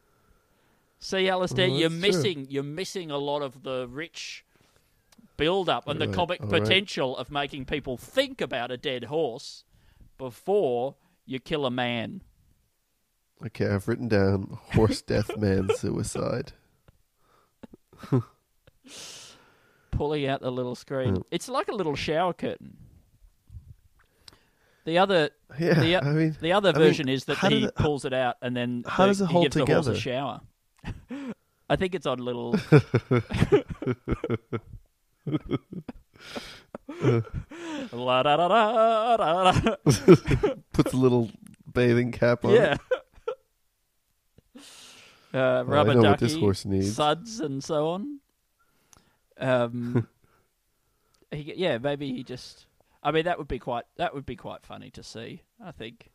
[0.99, 2.07] See, Alistair, Well, you're that's true.
[2.11, 4.45] missing you're missing a lot of the rich
[5.37, 6.61] build up and the comic all right.
[6.61, 9.63] potential of making people think about a dead horse
[10.17, 12.21] before you kill a man.
[13.45, 16.53] Okay, I've written down horse death man suicide.
[19.91, 21.15] Pulling out the little screen.
[21.17, 21.21] Yeah.
[21.31, 22.77] It's like a little shower curtain.
[24.85, 27.75] The other Yeah, the, I mean, the other I mean, version is that he it-
[27.75, 29.95] pulls it out and then how the- does it he hold gives the horse a
[29.95, 30.41] shower.
[31.69, 32.55] I think it's on little
[37.91, 39.75] La da da da da da.
[40.73, 41.29] puts a little
[41.71, 42.53] bathing cap on.
[42.53, 42.77] Yeah.
[44.55, 44.59] Uh,
[45.35, 46.93] Oh, I rubber know ducky, what this horse needs.
[46.95, 48.19] suds, and so on.
[49.39, 50.07] Um,
[51.31, 52.67] he, yeah, maybe he just.
[53.01, 53.85] I mean, that would be quite.
[53.97, 55.41] That would be quite funny to see.
[55.63, 56.09] I think.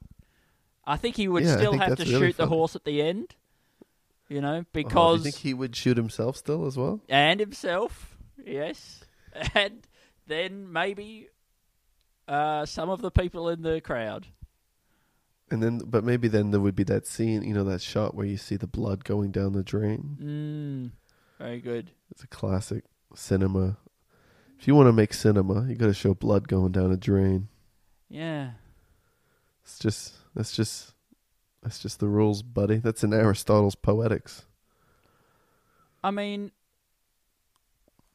[0.86, 2.56] I think he would Yeah, I still think have to that's really shoot the funny.
[2.56, 3.34] horse at the end.
[4.28, 7.00] You know, Oh, do because think he would shoot himself still as well?
[7.08, 9.02] and himself, yes,
[9.54, 9.86] and
[10.28, 11.28] then maybe
[12.28, 14.26] uh, some of the people in the crowd.
[15.50, 18.26] And then, but maybe then there would be that scene, you know, that shot where
[18.26, 20.18] you see the blood going down the drain.
[20.22, 21.90] Mm, very good.
[22.10, 23.78] It's a classic cinema.
[24.58, 27.48] If you want to make cinema, you got to show blood going down a drain.
[28.10, 28.50] Yeah.
[29.62, 30.92] It's just that's just
[31.62, 32.76] that's just the rules, buddy.
[32.76, 34.44] That's in Aristotle's Poetics.
[36.04, 36.52] I mean,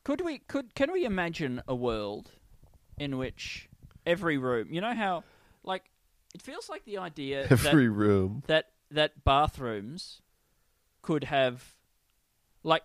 [0.03, 2.31] could we could can we imagine a world
[2.97, 3.69] in which
[4.05, 5.23] every room, you know how,
[5.63, 5.83] like,
[6.33, 8.43] it feels like the idea Every that, room.
[8.47, 10.21] that that bathrooms
[11.01, 11.75] could have,
[12.63, 12.83] like,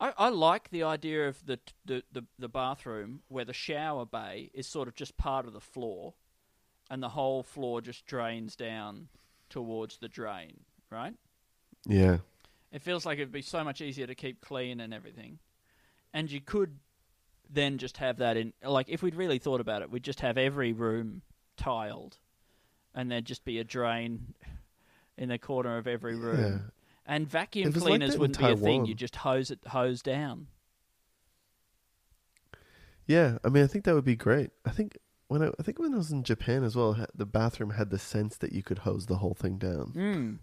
[0.00, 4.50] I, I like the idea of the, the the the bathroom where the shower bay
[4.52, 6.14] is sort of just part of the floor,
[6.90, 9.08] and the whole floor just drains down
[9.48, 11.14] towards the drain, right?
[11.86, 12.18] Yeah.
[12.72, 15.38] It feels like it'd be so much easier to keep clean and everything.
[16.12, 16.78] And you could
[17.50, 20.38] then just have that in like if we'd really thought about it, we'd just have
[20.38, 21.22] every room
[21.56, 22.18] tiled
[22.94, 24.34] and there'd just be a drain
[25.16, 26.40] in the corner of every room.
[26.40, 26.58] Yeah.
[27.06, 28.86] And vacuum was like cleaners wouldn't be a thing.
[28.86, 30.46] You just hose it hose down.
[33.06, 34.50] Yeah, I mean, I think that would be great.
[34.64, 34.96] I think
[35.28, 37.98] when I, I think when I was in Japan as well, the bathroom had the
[37.98, 39.92] sense that you could hose the whole thing down.
[39.94, 40.38] Mm.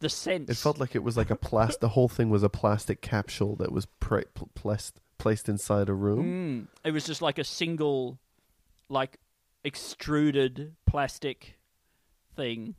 [0.00, 1.80] The sense It felt like it was like a plastic.
[1.80, 5.94] the whole thing was a plastic capsule that was pre- pl- placed placed inside a
[5.94, 6.66] room.
[6.82, 6.88] Mm.
[6.88, 8.18] It was just like a single
[8.88, 9.18] like
[9.64, 11.58] extruded plastic
[12.36, 12.74] thing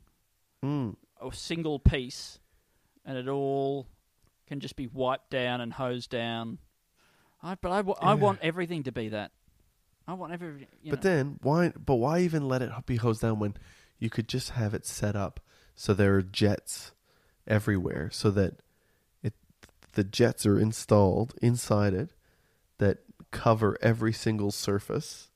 [0.64, 0.94] Mm.
[1.20, 2.38] a single piece,
[3.04, 3.88] and it all
[4.46, 6.58] can just be wiped down and hosed down.
[7.42, 9.32] I, but I, wa- I want everything to be that.
[10.06, 10.68] I want everything.
[10.82, 11.10] You But know.
[11.10, 11.68] then why?
[11.70, 13.54] But why even let it be hosed down when
[13.98, 15.40] you could just have it set up
[15.74, 16.92] so there are jets
[17.46, 18.60] everywhere, so that
[19.22, 19.34] it
[19.92, 22.10] the jets are installed inside it
[22.78, 22.98] that
[23.30, 25.30] cover every single surface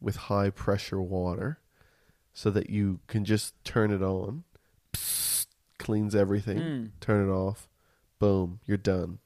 [0.00, 1.58] with high pressure water,
[2.32, 4.44] so that you can just turn it on,
[4.92, 5.46] psst,
[5.78, 6.90] cleans everything, Mm.
[7.00, 7.68] turn it off,
[8.18, 9.18] boom, you're done.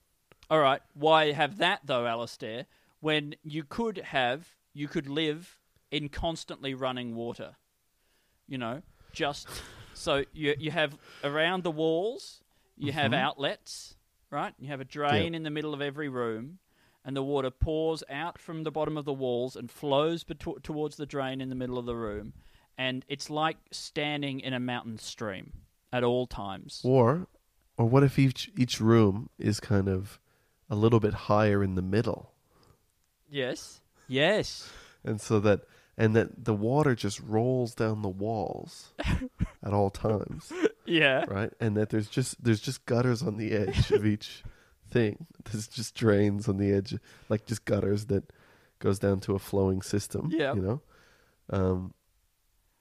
[0.50, 0.80] All right.
[0.94, 2.66] Why have that though, Alistair?
[3.00, 5.58] When you could have, you could live
[5.90, 7.56] in constantly running water.
[8.46, 9.48] You know, just
[9.98, 12.42] so you you have around the walls,
[12.76, 13.20] you have mm-hmm.
[13.20, 13.96] outlets,
[14.30, 14.54] right?
[14.58, 16.58] You have a drain in the middle of every room,
[17.04, 20.96] and the water pours out from the bottom of the walls and flows beto- towards
[20.96, 22.32] the drain in the middle of the room,
[22.76, 25.52] and it's like standing in a mountain stream
[25.92, 26.80] at all times.
[26.84, 27.26] Or,
[27.76, 30.18] or what if each each room is kind of
[30.70, 32.32] a little bit higher in the middle,
[33.30, 33.80] Yes.
[34.06, 34.70] Yes.
[35.04, 35.62] and so that
[35.98, 38.94] and that the water just rolls down the walls
[39.62, 40.50] at all times,
[40.86, 41.24] Yeah.
[41.28, 41.52] right?
[41.60, 44.42] And that there's just there's just gutters on the edge of each
[44.90, 45.26] thing.
[45.44, 46.94] There's just drains on the edge,
[47.28, 48.32] like just gutters that
[48.78, 50.30] goes down to a flowing system.
[50.32, 50.54] Yeah.
[50.54, 50.80] you know.
[51.50, 51.92] Um,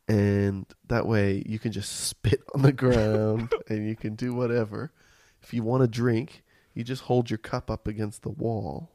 [0.07, 4.91] and that way you can just spit on the ground and you can do whatever.
[5.41, 8.91] If you want to drink, you just hold your cup up against the wall.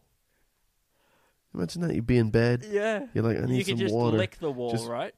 [1.54, 2.64] Imagine that you'd be in bed.
[2.68, 3.06] Yeah.
[3.14, 4.16] You're like, I need you some can just water.
[4.16, 5.14] lick the wall, Just- right?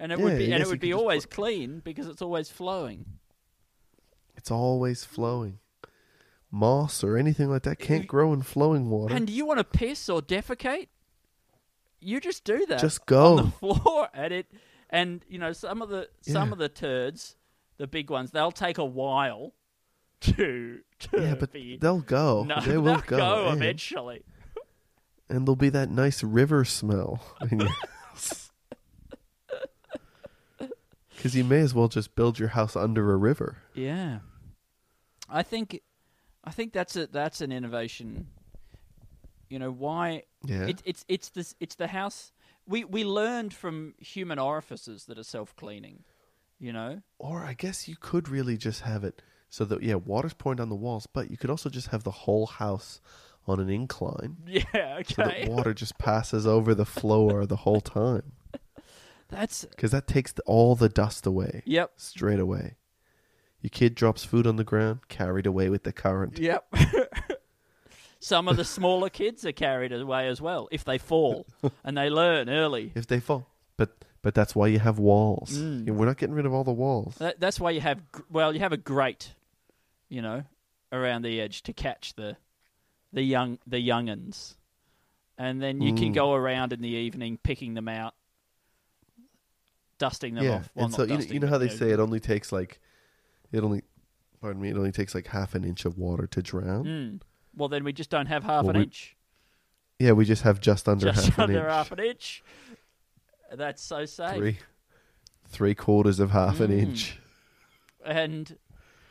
[0.00, 2.22] And it Yeah, would be, and it would be could just always clean because it's
[2.22, 3.04] always flowing.
[4.36, 5.58] It's always flowing.
[6.50, 9.14] Moss or anything like that can't grow in flowing water.
[9.14, 10.88] And do you want to piss or defecate?
[12.00, 12.78] you just do that.
[12.80, 14.46] Just go on the floor, at it,
[14.88, 17.34] and you know some of the some of the turds,
[17.76, 19.52] the big ones, they'll take a while
[20.20, 21.76] to to Yeah, but be.
[21.76, 22.44] they'll go.
[22.44, 23.16] no, they will they'll go.
[23.18, 24.22] go eventually.
[25.28, 28.50] And there'll be that nice river smell in your house.
[31.16, 33.56] Because you may as well just build your house under a river.
[33.74, 34.20] Yeah,
[35.28, 35.80] I think,
[36.44, 38.28] I think that's a that's an innovation.
[39.48, 40.22] You know why?
[40.44, 40.66] Yeah.
[40.66, 42.30] It, it's it's this it's the house.
[42.68, 46.04] We we learned from human orifices that are self cleaning.
[46.60, 47.02] You know.
[47.18, 50.68] Or I guess you could really just have it so that yeah, water's pouring down
[50.68, 53.00] the walls, but you could also just have the whole house
[53.50, 54.62] on an incline Yeah.
[54.72, 55.44] so Okay.
[55.44, 58.32] that water just passes over the floor the whole time.
[59.28, 61.92] That's Because that takes the, all the dust away yep.
[61.96, 62.76] straight away.
[63.60, 66.38] Your kid drops food on the ground, carried away with the current.
[66.38, 66.64] Yep.
[68.20, 71.46] Some of the smaller kids are carried away as well if they fall
[71.84, 72.92] and they learn early.
[72.94, 73.90] If they fall, but
[74.22, 75.56] but that's why you have walls.
[75.56, 75.86] Mm.
[75.86, 77.14] Yeah, We're not getting rid of all the walls.
[77.18, 79.34] That, that's why you have well, you have a grate,
[80.08, 80.42] you know,
[80.90, 82.36] around the edge to catch the
[83.12, 84.54] the young the younguns,
[85.38, 86.14] and then you can Mm.
[86.14, 88.14] go around in the evening picking them out,
[89.98, 90.70] dusting them yeah, off.
[90.74, 92.20] Well, and not so you know, dusting, you know but, how they say it only
[92.20, 92.80] takes like,
[93.52, 93.82] it only,
[94.40, 96.84] pardon me, it only takes like half an inch of water to drown.
[96.84, 97.20] Mm.
[97.56, 99.16] Well, then we just don't have half Well, an we- inch.
[99.98, 101.68] Yeah, we just have just under just half an under inch.
[101.68, 102.44] half an inch.
[103.52, 104.36] That's so safe.
[104.36, 104.58] Three,
[105.48, 106.78] three quarters of half an Mm.
[106.82, 107.18] inch.
[108.04, 108.56] And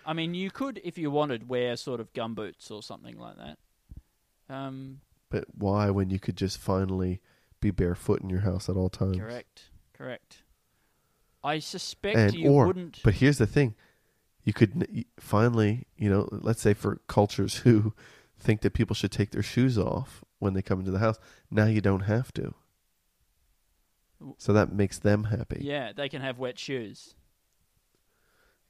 [0.05, 3.57] I mean, you could, if you wanted, wear sort of gumboots or something like that.
[4.49, 7.21] Um, But why when you could just finally
[7.59, 9.17] be barefoot in your house at all times?
[9.17, 10.43] correct, correct.
[11.43, 13.01] I suspect And you or, wouldn't.
[13.03, 13.75] but here's the thing:
[14.43, 17.93] you could finally, you know, let's say for cultures who
[18.39, 21.17] think that people should take their shoes off when they come into the house,
[21.51, 22.53] now you don't have to.
[24.37, 25.59] So that makes them happy.
[25.61, 27.13] yeah, they can have wet shoes.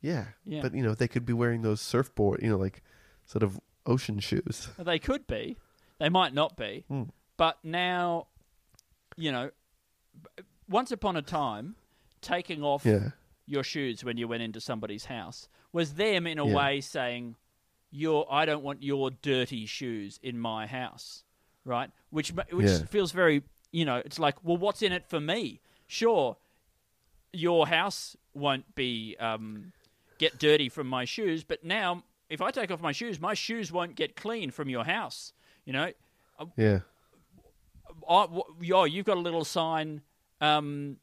[0.02, 0.26] Yeah.
[0.46, 0.62] Yeah.
[0.62, 2.84] But you know, they could be wearing those surfboard, you know, like
[3.26, 4.70] sort of ocean shoes.
[4.78, 5.58] They could be.
[6.00, 6.86] They might not be.
[6.88, 7.04] Hmm.
[7.38, 8.28] But now,
[9.16, 9.52] you know,
[10.70, 11.76] once upon a time,
[12.22, 13.12] taking off Yeah.
[13.46, 16.54] your shoes when you went into somebody's house was them in a Yeah.
[16.56, 17.36] way saying,
[17.92, 21.24] "Your, I don't want your dirty shoes in my house,"
[21.64, 21.92] right?
[22.10, 22.86] Which which Yeah.
[22.86, 25.62] feels very, you know, it's like, well, what's in it for me?
[25.88, 26.38] Sure,
[27.32, 29.72] your house won't be um,
[30.18, 33.72] get dirty from my shoes, but now if I take off my shoes, my shoes
[33.72, 35.32] won't get clean from your house.
[35.68, 35.92] You know,
[36.56, 36.80] Yeah.
[38.08, 40.02] oh, w- oh, you've got a little sign,
[40.42, 40.98] um,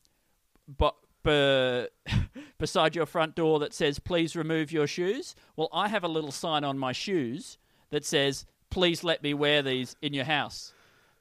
[0.66, 0.96] but.
[1.22, 1.86] Be,
[2.58, 6.30] beside your front door that says "Please remove your shoes." Well, I have a little
[6.30, 7.56] sign on my shoes
[7.88, 10.74] that says "Please let me wear these in your house,"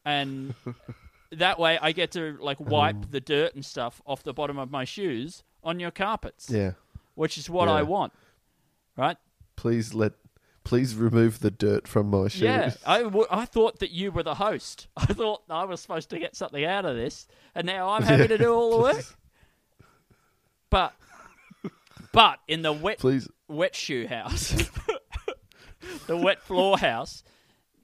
[0.04, 0.56] and
[1.32, 3.06] that way I get to like wipe Um.
[3.12, 6.74] the dirt and stuff off the bottom of my shoes on your carpets, Yeah.
[7.16, 7.76] which is what Yeah.
[7.76, 8.12] I want,
[8.98, 9.16] right?
[9.56, 10.12] Please let
[10.64, 12.42] please remove the dirt from my shoes.
[12.42, 14.88] Yeah, I, w- I thought that you were the host.
[14.98, 18.30] I thought I was supposed to get something out of this, and now I'm having
[18.30, 19.06] to do all the work.
[20.70, 20.96] But,
[22.12, 24.50] but in the wet Please wet shoe house,
[26.08, 27.24] the wet floor house,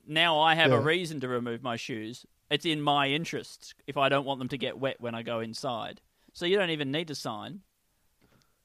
[0.07, 2.25] now I have a reason to remove my shoes.
[2.49, 5.39] It's in my interests if I don't want them to get wet when I go
[5.39, 6.01] inside.
[6.33, 7.59] So you don't even need to sign.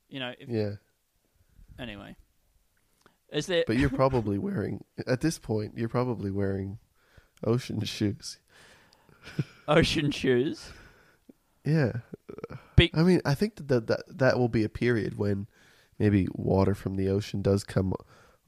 [0.08, 0.32] You know.
[0.38, 0.70] If, Yeah.
[1.78, 2.16] Anyway,
[3.34, 3.64] is there?
[3.66, 6.78] But you're probably wearing at this point, you're probably wearing
[7.44, 8.38] ocean shoes.
[9.68, 10.70] ocean shoes.
[11.64, 11.92] Yeah.
[12.76, 15.46] Big, I mean, I think that that, that that will be a period when
[15.98, 17.94] maybe water from the ocean does come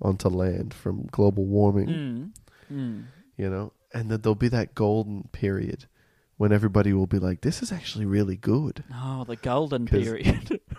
[0.00, 2.32] onto land from global warming, mm,
[2.72, 3.04] mm.
[3.36, 5.86] you know, and that there'll be that golden period
[6.36, 10.60] when everybody will be like, "This is actually really good." Oh, the golden period.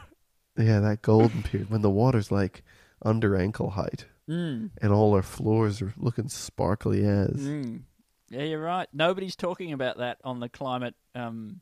[0.59, 2.63] Yeah, that golden period when the water's like
[3.03, 7.35] under ankle height mm, and all our floors are looking sparkly as.
[7.37, 7.81] mm.
[8.29, 8.89] Yeah, you're right.
[8.91, 10.95] Nobody's talking about that on the climate.
[11.15, 11.61] Um,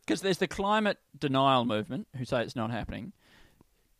[0.00, 3.12] because there's the climate denial movement who say it's not happening.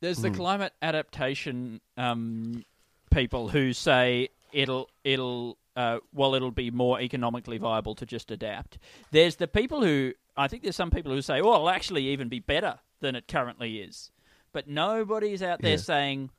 [0.01, 0.35] There's the Mm.
[0.37, 2.64] climate adaptation um,
[3.12, 8.79] people who say it'll it'll uh, well it'll be more economically viable to just adapt.
[9.12, 12.29] There's the people who I think there's some people who say, well, it'll actually even
[12.29, 14.11] be better than it currently is.
[14.53, 15.77] But nobody's out there Yeah.
[15.79, 16.31] saying,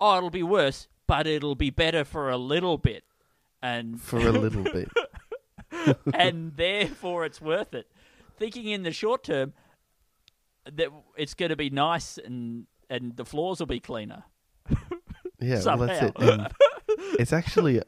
[0.00, 3.04] oh, it'll be worse, but it'll be better for a little bit,
[3.62, 4.88] and For a little bit.
[6.14, 7.90] and therefore it's worth it.
[8.38, 9.52] Thinking in the short term
[10.70, 14.24] that it's going to be nice and and the floors will be cleaner.
[15.40, 16.16] Yeah, well, that's it.
[16.18, 16.48] And
[17.18, 17.80] it's actually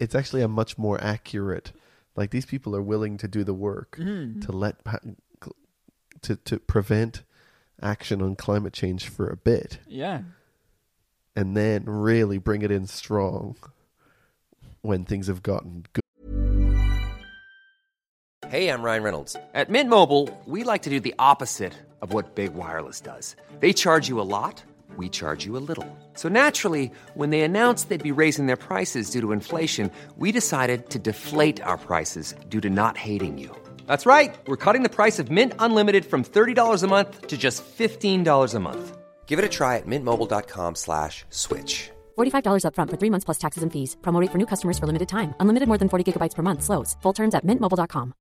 [0.00, 1.72] it's actually a much more accurate
[2.16, 4.40] Like these people are willing to do the work Mm.
[4.46, 4.76] to let
[6.22, 7.24] to to prevent
[7.82, 10.22] action on climate change for a bit, Yeah.
[11.36, 13.56] and then really bring it in strong
[14.82, 16.02] when things have gotten good.
[18.48, 19.36] Hey, I'm Ryan Reynolds.
[19.52, 23.36] At Mint Mobile, we like to do the opposite of what Big Wireless does.
[23.60, 24.62] They charge you a lot,
[24.96, 25.86] we charge you a little.
[26.14, 30.88] So naturally, when they announced they'd be raising their prices due to inflation, we decided
[30.90, 33.54] to deflate our prices due to not hating you.
[33.88, 34.38] That's right.
[34.46, 38.60] We're cutting the price of Mint Unlimited from $30 a month to just $15 a
[38.60, 38.98] month.
[39.26, 41.90] Give it a try at mintmobile.com slash switch.
[42.18, 43.96] $45 upfront for three months plus taxes and fees.
[44.00, 45.34] Promo rate for new customers for limited time.
[45.40, 46.62] Unlimited more than 40 gigabytes per month.
[46.62, 46.96] Slows.
[47.02, 48.14] Full terms at mintmobile.com.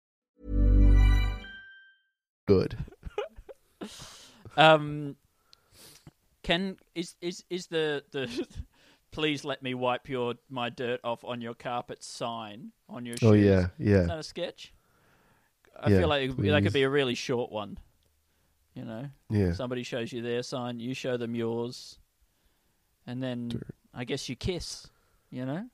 [2.47, 2.78] Good.
[4.57, 5.15] Um,
[6.41, 8.28] can is is is the the
[9.11, 13.30] please let me wipe your my dirt off on your carpet sign on your shoes?
[13.30, 14.01] Oh yeah, yeah.
[14.01, 14.74] Is that a sketch?
[15.80, 17.78] I Yeah, feel like it- that could be a really short one.
[18.73, 19.53] You know, Yeah.
[19.53, 21.97] somebody shows you their sign, you show them yours,
[23.07, 23.75] and then Dirt.
[23.93, 24.88] I guess you kiss.
[25.32, 25.69] You know,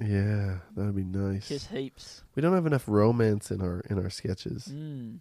[0.00, 1.46] Yeah, that would be nice.
[1.48, 2.24] kiss heaps.
[2.34, 4.68] We don't have enough romance in our in our sketches.
[4.68, 5.18] Mm.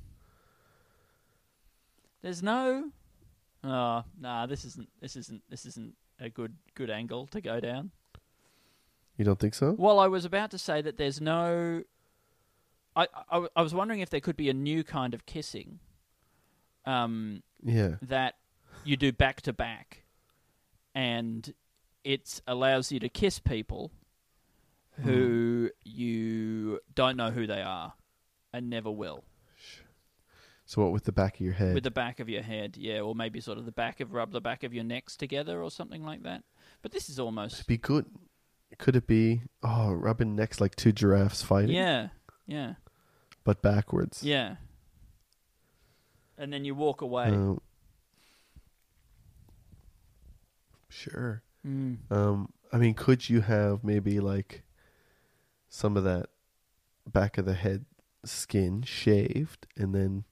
[2.21, 2.91] There's no.
[3.63, 4.45] Oh, nah.
[4.45, 4.89] This isn't.
[5.01, 5.41] This isn't.
[5.49, 7.91] This isn't a good good angle to go down.
[9.17, 9.73] You don't think so?
[9.77, 11.83] Well, I was about to say that there's no.
[12.98, 15.80] I, I, I was wondering if there could be a new kind of kissing.
[16.86, 17.95] Um, Yeah.
[18.02, 18.36] that
[18.84, 20.04] you do back to back,
[20.95, 21.54] and
[22.04, 23.91] it allows you to kiss people
[25.04, 27.93] who you don't know who they are
[28.54, 29.24] and never will.
[30.66, 31.74] So what with the back of your head?
[31.76, 34.32] With the back of your head, yeah, or maybe sort of the back of rub
[34.32, 36.43] the back of your necks together or something like that.
[36.82, 38.06] But this is almost be good.
[38.78, 41.76] Could it be oh rubbing necks like two giraffes fighting?
[41.76, 42.10] yeah,
[42.48, 42.74] yeah,
[43.48, 44.24] But backwards.
[44.24, 44.58] yeah.
[46.38, 47.28] And then you walk away.
[47.28, 47.62] Um,
[50.89, 51.43] sure.
[51.66, 52.00] Mm.
[52.12, 54.64] Um, I mean, could you have maybe like
[55.70, 56.26] some of that
[57.10, 57.86] back of the head
[58.26, 60.26] skin shaved and then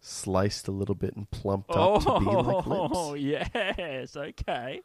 [0.00, 3.22] sliced a little bit and plumped up to be like Oh lips?
[3.76, 4.82] yes, okay.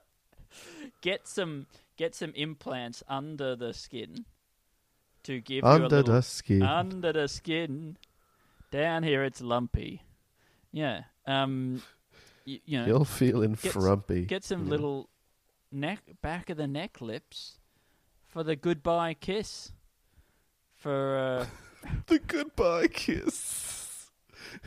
[1.00, 4.26] get some get some implants under the skin
[5.24, 6.62] to give you a Under little, the skin.
[6.62, 7.96] under the skin.
[8.70, 10.02] Down here, it's lumpy.
[10.72, 11.02] Yeah.
[11.26, 11.82] Um.
[12.44, 14.24] You, you know, You're feeling get frumpy.
[14.24, 14.70] get some know.
[14.70, 15.08] little
[15.70, 17.58] neck back of the neck lips
[18.26, 19.72] for the goodbye kiss.
[20.74, 21.46] For
[21.84, 24.08] uh, the goodbye kiss.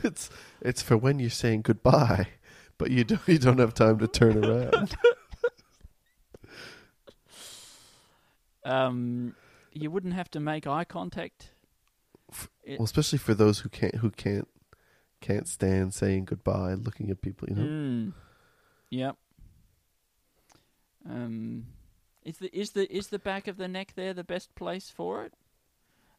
[0.02, 0.30] It's
[0.62, 2.28] it's for when you're saying goodbye,
[2.78, 4.94] but you don't you don't have time to turn around.
[8.64, 9.34] um,
[9.80, 11.50] you wouldn't have to make eye contact.
[12.64, 14.48] It- well, especially for those who can't who can't
[15.20, 17.48] can't stand saying goodbye, looking at people.
[17.48, 18.12] You know, Mm.
[18.90, 19.16] Yep.
[21.08, 21.66] Um,
[22.24, 25.24] is the is the is the back of the neck there the best place for
[25.24, 25.34] it?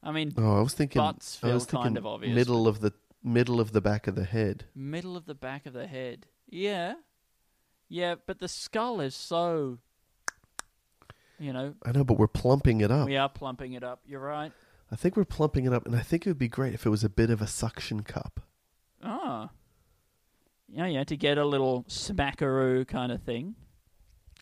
[0.02, 1.02] I mean, oh, I was thinking.
[1.02, 2.94] butts I was feel kind thinking of obvious, Middle of the
[3.24, 4.66] middle of the back of the head.
[4.74, 6.28] middle of the back of the head.
[6.50, 6.94] Yeah,
[7.90, 9.80] yeah, but the skull is so.
[11.40, 13.06] You know, I know, but we're plumping it up.
[13.08, 14.02] we are plumping it up.
[14.08, 14.52] You're right.
[14.92, 16.90] I think we're plumping it up, and I think it would be great if it
[16.90, 18.40] was a bit of a suction cup.
[19.04, 19.50] Ah.
[20.70, 23.56] Yeah, yeah, to get a little smackaroo kind of thing.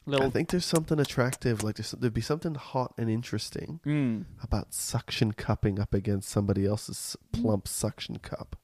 [0.07, 0.27] Little.
[0.27, 4.25] I think there's something attractive, like there's, there'd be something hot and interesting Mm.
[4.43, 8.55] about suction cupping up against somebody else's plump suction cup.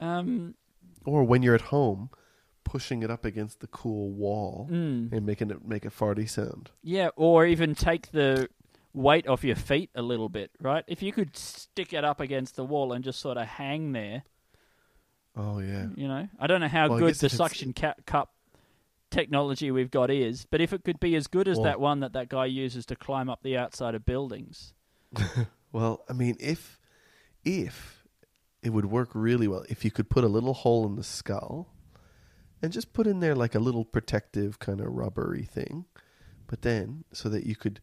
[0.00, 0.54] Um.
[1.04, 2.10] Or when you're at home,
[2.68, 5.12] pushing it up against the cool wall Mm.
[5.12, 6.70] and making it make a farty sound.
[6.82, 8.48] Yeah, or even take the
[8.92, 10.84] weight off your feet a little bit, right?
[10.86, 14.22] If you could stick it up against the wall and just sort of hang there,
[15.36, 15.86] Oh yeah.
[15.96, 16.28] you know.
[16.38, 18.34] I don't know how Well, good the suction ca- cup
[19.10, 22.00] technology we've got is, but if it could be as good as Well- that one
[22.00, 24.74] that that guy uses to climb up the outside of buildings.
[25.70, 26.80] Well, I mean, if
[27.44, 28.02] if
[28.62, 31.68] it would work really well if you could put a little hole in the skull
[32.62, 35.86] and just put in there like a little protective kind of rubbery thing,
[36.46, 37.80] but then so that you could,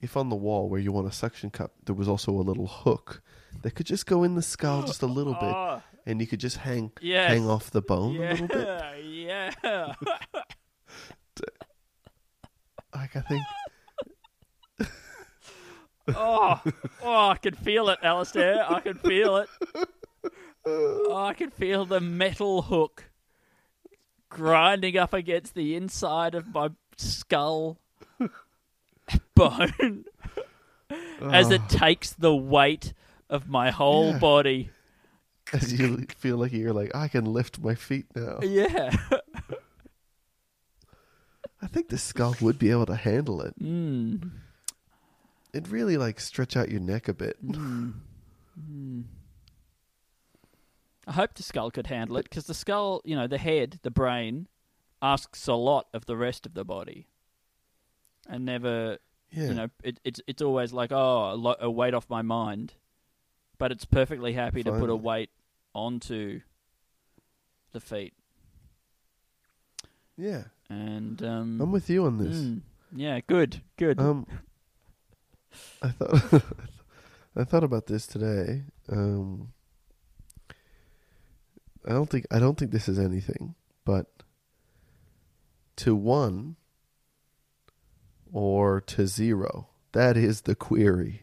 [0.00, 2.66] if on the wall where you want a suction cup, there was also a little
[2.66, 3.22] hook
[3.62, 6.58] that could just go in the skull just a little bit, and you could just
[6.58, 7.30] hang yes.
[7.30, 9.04] hang off the bone a little bit.
[9.04, 9.94] yeah.
[12.94, 13.42] Like I think.
[16.16, 16.60] oh,
[17.02, 18.64] oh, I can feel it, Alistair.
[18.68, 19.48] I can feel it.
[20.66, 23.07] Oh, I can feel the metal hook
[24.38, 27.78] grinding up against the inside of my skull
[29.34, 30.04] bone.
[31.20, 32.92] as it takes the weight
[33.28, 34.18] of my whole Yeah.
[34.18, 34.70] body.
[35.52, 38.38] As you feel like you're like, I can lift my feet now.
[38.42, 38.94] Yeah.
[41.60, 43.58] I think the skull would be able to handle it.
[43.58, 44.30] mm.
[45.52, 47.36] It'd really like stretch out your neck a bit.
[47.44, 47.94] Mm.
[51.08, 53.90] I hope the skull could handle it because the skull, you know, the head, the
[53.90, 54.46] brain,
[55.00, 57.06] asks a lot of the rest of the body,
[58.28, 58.98] and never,
[59.30, 59.48] Yeah.
[59.48, 62.74] you know, it, it's it's always like, oh, a, lo- a weight off my mind,
[63.56, 65.30] but it's perfectly happy to put a weight
[65.74, 66.40] onto
[67.72, 68.12] the feet,
[70.16, 70.44] yeah.
[70.68, 72.36] and um, I'm with you on this.
[72.36, 72.60] mm,
[72.94, 73.98] yeah, good, good.
[74.00, 74.26] Um,
[75.82, 76.42] I thought
[77.36, 78.64] I thought about this today.
[78.90, 79.52] Um,
[81.86, 83.54] I don't think I don't think this is anything,
[83.84, 84.06] but
[85.76, 86.56] to one
[88.32, 89.68] or to zero.
[89.92, 91.22] That is the query.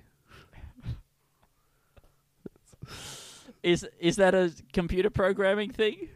[3.64, 6.10] is is that a computer programming thing?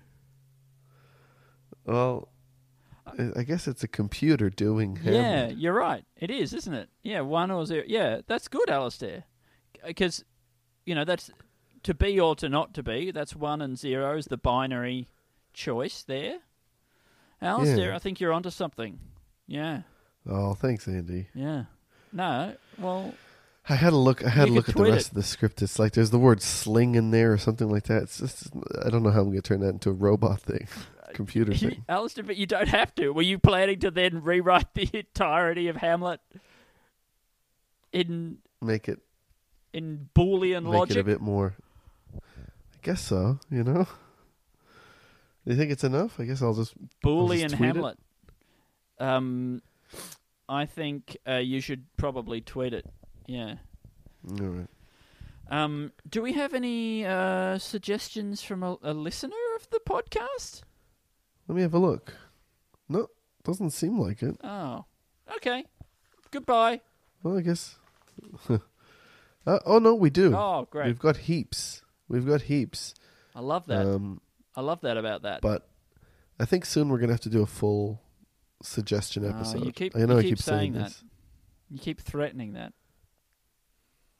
[1.85, 2.29] Well,
[3.05, 6.05] I- I guess it's a computer doing Yeah, you're right.
[6.15, 6.89] It is, isn't it?
[7.03, 7.83] Yeah, one or zero.
[7.87, 9.23] Yeah, that's good, Alistair.
[9.85, 10.23] Because,
[10.85, 11.31] you know, that's
[11.83, 13.11] to be or to not to be.
[13.11, 15.07] That's one and zero is the binary
[15.53, 16.39] choice there.
[17.41, 17.95] Alistair, Yeah.
[17.95, 18.99] I think you're onto something.
[19.47, 19.81] Yeah,
[20.27, 21.27] Oh, thanks, Andy.
[21.33, 21.65] yeah.
[22.11, 23.13] No, well,
[23.67, 24.25] I had a look.
[24.25, 25.11] I had a look at the rest it.
[25.11, 25.61] of the script.
[25.61, 28.03] It's like there's the word "sling" in there or something like that.
[28.03, 28.47] It's just
[28.83, 30.67] I don't know how I'm going to turn that into a robot thing,
[31.13, 31.85] computer you, thing.
[31.87, 33.09] Alistair, but you don't have to.
[33.11, 36.19] Were you planning to then rewrite the entirety of Hamlet
[37.93, 38.99] in Make it
[39.73, 40.97] in Boolean make logic?
[40.97, 41.55] it a bit more.
[42.81, 43.39] Guess so.
[43.49, 43.87] You know.
[45.45, 46.19] Do you think it's enough?
[46.19, 46.73] I guess I'll just.
[47.03, 47.75] Boolean tweet it.
[47.75, 47.97] Hamlet.
[48.99, 49.61] Um,
[50.47, 52.85] I think uh, you should probably tweet it.
[53.27, 53.55] Yeah.
[54.39, 54.67] All right.
[55.49, 60.61] Um, do we have any uh, suggestions from a, a listener of the podcast?
[61.47, 62.13] Let me have a look.
[62.87, 63.07] No,
[63.43, 64.37] doesn't seem like it.
[64.43, 64.85] Oh,
[65.37, 65.65] okay.
[66.31, 66.81] Goodbye.
[67.23, 67.77] Well, I guess.
[68.49, 68.57] uh,
[69.65, 70.35] oh no, we do.
[70.35, 70.87] Oh, great.
[70.87, 71.81] We've got heaps.
[72.09, 72.93] We've got heaps.
[73.35, 73.85] I love that.
[73.85, 74.19] Um,
[74.55, 75.41] I love that about that.
[75.41, 75.69] but
[76.39, 78.01] I think soon we're gonna have to do a full
[78.61, 79.63] suggestion Oh, episode.
[79.65, 80.83] you keep- I know you I keep keep saying, saying that.
[80.85, 81.03] this.
[81.69, 82.73] you keep threatening that.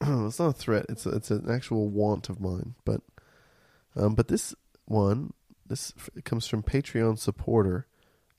[0.00, 0.86] it's not a threat.
[0.88, 2.74] It's a, it's an actual want of mine.
[2.84, 3.02] But
[3.96, 4.54] um, but this
[4.86, 5.32] one
[5.66, 7.86] this f- comes from Patreon supporter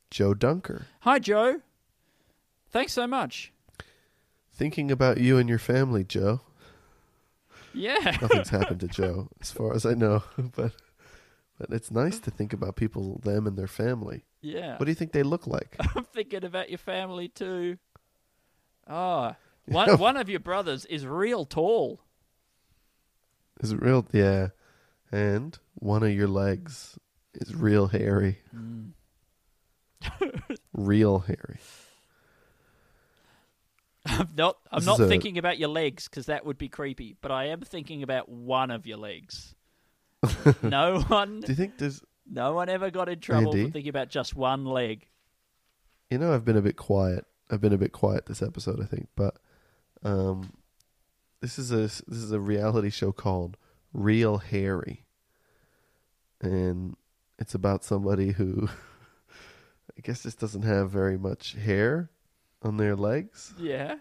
[0.09, 0.87] Joe Dunker.
[1.01, 1.61] Hi, Joe.
[2.69, 3.51] Thanks so much.
[4.53, 6.41] Thinking about you and your family, Joe.
[7.73, 8.17] Yeah.
[8.21, 10.23] Nothing's happened to Joe, as far as I know.
[10.55, 10.73] But
[11.57, 14.25] but it's nice to think about people, them and their family.
[14.41, 14.77] yeah.
[14.77, 15.75] What do you think they look like?
[15.95, 17.77] I'm thinking about your family too.
[18.89, 21.99] Oh, one one of your brothers is real tall.
[23.61, 24.05] Is it real?
[24.11, 24.49] Yeah.
[25.11, 26.97] And one of your legs
[27.35, 28.39] is real hairy.
[28.55, 28.93] Mm.
[30.73, 31.59] real hairy.
[34.05, 34.57] I'm not.
[34.71, 37.15] I'm This not is a- thinking about your legs because that would be creepy.
[37.21, 39.53] But I am thinking about one of your legs.
[40.63, 41.41] no one.
[41.41, 43.65] Do you think there's No one ever got in trouble Andy?
[43.65, 45.07] for thinking about just one leg.
[46.09, 47.25] You know, I've been a bit quiet.
[47.49, 49.37] I've been a bit quiet this episode, I think, but
[50.03, 50.51] um,
[51.41, 53.57] this is a this is a reality show called
[53.93, 55.05] Real Harry,
[56.41, 56.95] and
[57.39, 58.67] it's about somebody who
[59.97, 62.09] I guess just doesn't have very much hair
[62.61, 63.95] on their legs, Yeah.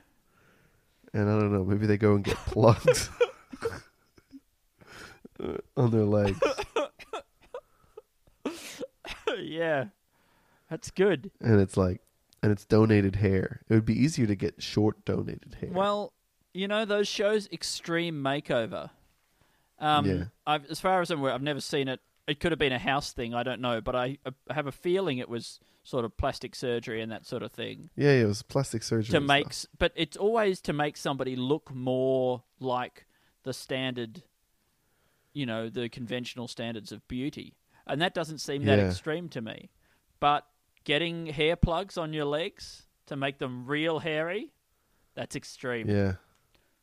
[1.15, 3.09] and I don't know, maybe they go and get plugs
[5.77, 6.39] on their legs.
[9.39, 9.87] yeah.
[10.69, 11.31] That's good.
[11.41, 12.01] and it's like
[12.43, 13.61] and it's donated hair.
[13.69, 15.71] It would be easier to get short donated hair.
[15.73, 16.13] Well,
[16.55, 18.91] you know those shows, Extreme Makeover.
[19.79, 20.25] Um, Yeah.
[20.47, 22.01] I've, as far as I'm aware, I've never seen it.
[22.27, 23.35] It could have been a house thing.
[23.35, 24.18] I don't know, but I,
[24.49, 27.89] I have a feeling it was sort of plastic surgery and that sort of thing
[27.97, 29.53] yeah, yeah, it was plastic surgery to make.
[29.53, 29.71] stuff.
[29.79, 33.07] But it's always to make somebody look more like
[33.43, 34.23] the standard,
[35.33, 37.57] you know, the conventional standards of beauty,
[37.87, 38.89] and that doesn't seem that Yeah.
[38.89, 39.71] extreme to me.
[40.21, 40.47] But
[40.85, 44.53] getting hair plugs on your legs to make them real hairy,
[45.14, 45.89] that's extreme.
[45.89, 46.14] Yeah.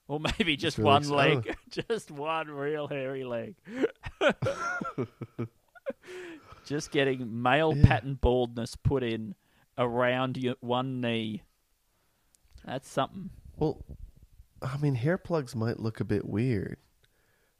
[0.07, 1.55] Or maybe just one leg.
[1.69, 3.55] just one real hairy leg.
[6.65, 7.85] just getting male Yeah.
[7.85, 9.35] pattern baldness put in
[9.77, 11.43] around your one knee.
[12.65, 13.31] That's something.
[13.57, 13.83] Well,
[14.61, 16.77] I mean, hair plugs might look a bit weird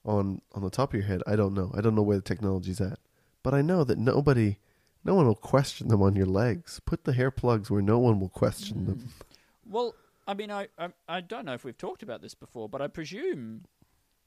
[0.06, 1.22] on on the top of your head.
[1.28, 1.72] I don't know.
[1.76, 3.00] I don't know where the technology's at,
[3.44, 4.58] but I know that nobody,
[5.04, 6.80] no one will question them on your legs.
[6.86, 8.86] Put the hair plugs where no one will question mm.
[8.88, 9.10] them.
[9.66, 9.96] Well,
[10.28, 12.88] I mean, I, I I don't know if we've talked about this before, but I
[12.88, 13.64] presume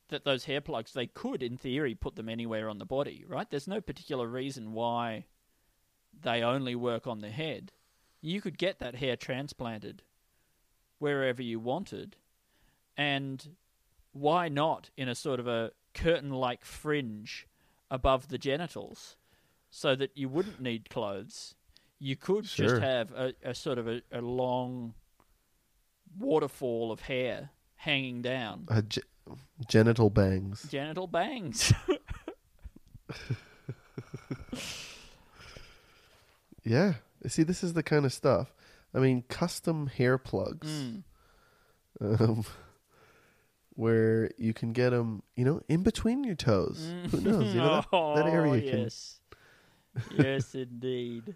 [0.09, 3.49] that those hair plugs they could, in theory, put them anywhere on the body, right?
[3.49, 5.27] There's no particular reason why
[6.23, 7.73] they only work on the head.
[8.21, 10.03] You could get that hair transplanted
[10.99, 12.17] wherever you wanted,
[12.97, 13.57] and
[14.13, 17.47] why not in a sort of a curtain-like fringe
[17.91, 19.17] above the genitals,
[19.71, 21.55] so that you wouldn't need clothes.
[21.99, 22.67] You could Sure.
[22.67, 24.95] just have a, a sort of a, a long
[26.19, 28.67] waterfall of hair hanging down.
[28.69, 28.99] Uh, ge-
[29.69, 30.67] genital bangs.
[30.71, 31.73] Genital bangs.
[36.63, 36.95] Yeah.
[37.27, 38.53] See, this is the kind of stuff.
[38.95, 42.21] I mean, custom hair plugs, Mm.
[42.21, 42.45] um,
[43.75, 46.93] where you can get them, you know, in between your toes.
[47.11, 47.55] Who knows?
[47.55, 48.81] You know, that, that Oh, area can.
[48.81, 49.21] yes.
[50.19, 51.35] yes, indeed.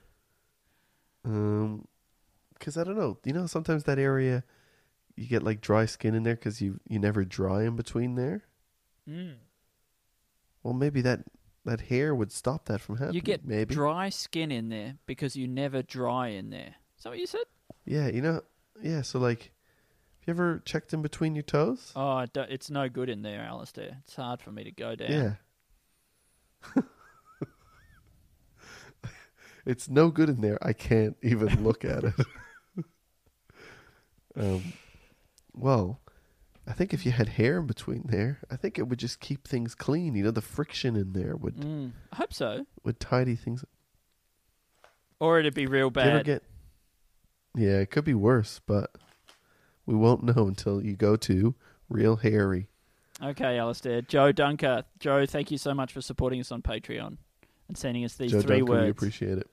[1.25, 1.87] Um,
[2.55, 3.18] because I don't know.
[3.25, 4.43] You know, sometimes that area,
[5.17, 8.43] you get like dry skin in there because you you never dry in between there.
[9.09, 9.35] Mm.
[10.62, 11.25] Well, maybe that
[11.65, 13.15] that hair would stop that from happening.
[13.15, 13.75] You get maybe.
[13.75, 16.75] dry skin in there because you never dry in there.
[16.99, 17.45] Is that what you said?
[17.85, 18.43] Yeah, you know.
[18.83, 19.53] Yeah, so like,
[20.21, 21.93] have you ever checked in between your toes?
[21.95, 23.99] Oh, it's no good in there, Alistair.
[24.05, 25.11] It's hard for me to go down.
[25.11, 26.83] Yeah.
[29.67, 30.59] it's no good in there.
[30.61, 32.15] I can't even look at it.
[34.37, 34.62] um,
[35.55, 36.01] well,
[36.67, 39.47] I think if you had hair in between there, I think it would just keep
[39.47, 40.15] things clean.
[40.15, 42.67] You know, the friction in there would Mm, I hope so.
[42.83, 43.65] would tidy things.
[45.21, 46.27] Or it'd be real Do you ever bad.
[46.27, 46.43] get?
[47.57, 48.97] Yeah, it could be worse, but
[49.87, 51.55] we won't know until you go to
[51.89, 52.69] Real Hairy.
[53.23, 54.03] Okay, Alistair.
[54.03, 54.85] Joe Dunker.
[54.99, 57.17] Joe, thank you so much for supporting us on Patreon
[57.69, 58.91] and sending us these Joe three Dunker, we words.
[58.91, 59.49] appreciate it.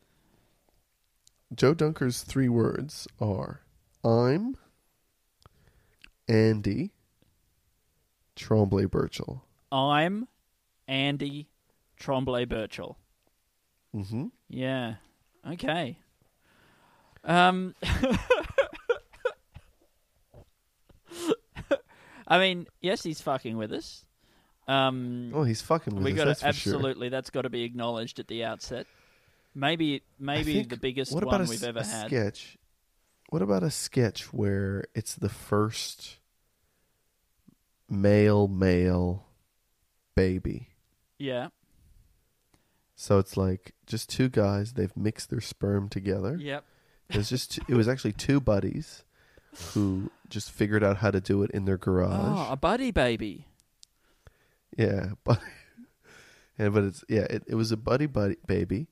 [1.54, 3.62] Joe Dunker's three words are
[4.04, 4.56] I'm
[6.32, 6.92] Andy
[8.38, 9.42] Trombley Birchall.
[9.72, 10.28] I'm
[10.88, 11.50] Andy
[12.00, 12.96] Trombley Birchall.
[13.96, 14.28] Mm-hmm.
[14.50, 14.96] Yeah.
[15.52, 15.98] Okay.
[17.26, 17.76] Um.
[22.28, 24.06] I mean, yes, he's fucking with us.
[24.68, 26.18] Um, Oh, he's fucking with we us.
[26.18, 26.74] got that's for sure.
[26.76, 27.10] absolutely.
[27.10, 28.88] That's got to be acknowledged at the outset.
[29.54, 32.08] Maybe, maybe think- the biggest one a, we've ever a had.
[32.08, 32.58] sketch?
[33.30, 36.18] What about a sketch where it's the first
[37.92, 39.26] male male
[40.16, 40.70] baby?
[41.20, 41.50] Yeah,
[42.96, 44.74] So it's like just two guys.
[44.74, 46.36] They've mixed their sperm together.
[46.40, 46.64] yep.
[47.10, 49.04] It was just it was actually two buddies
[49.74, 52.38] who just figured out how to do it in their garage.
[52.40, 53.46] Oh, a buddy baby.
[54.78, 55.40] Yeah, but
[56.58, 58.88] and but it's yeah, it, it was a buddy buddy baby,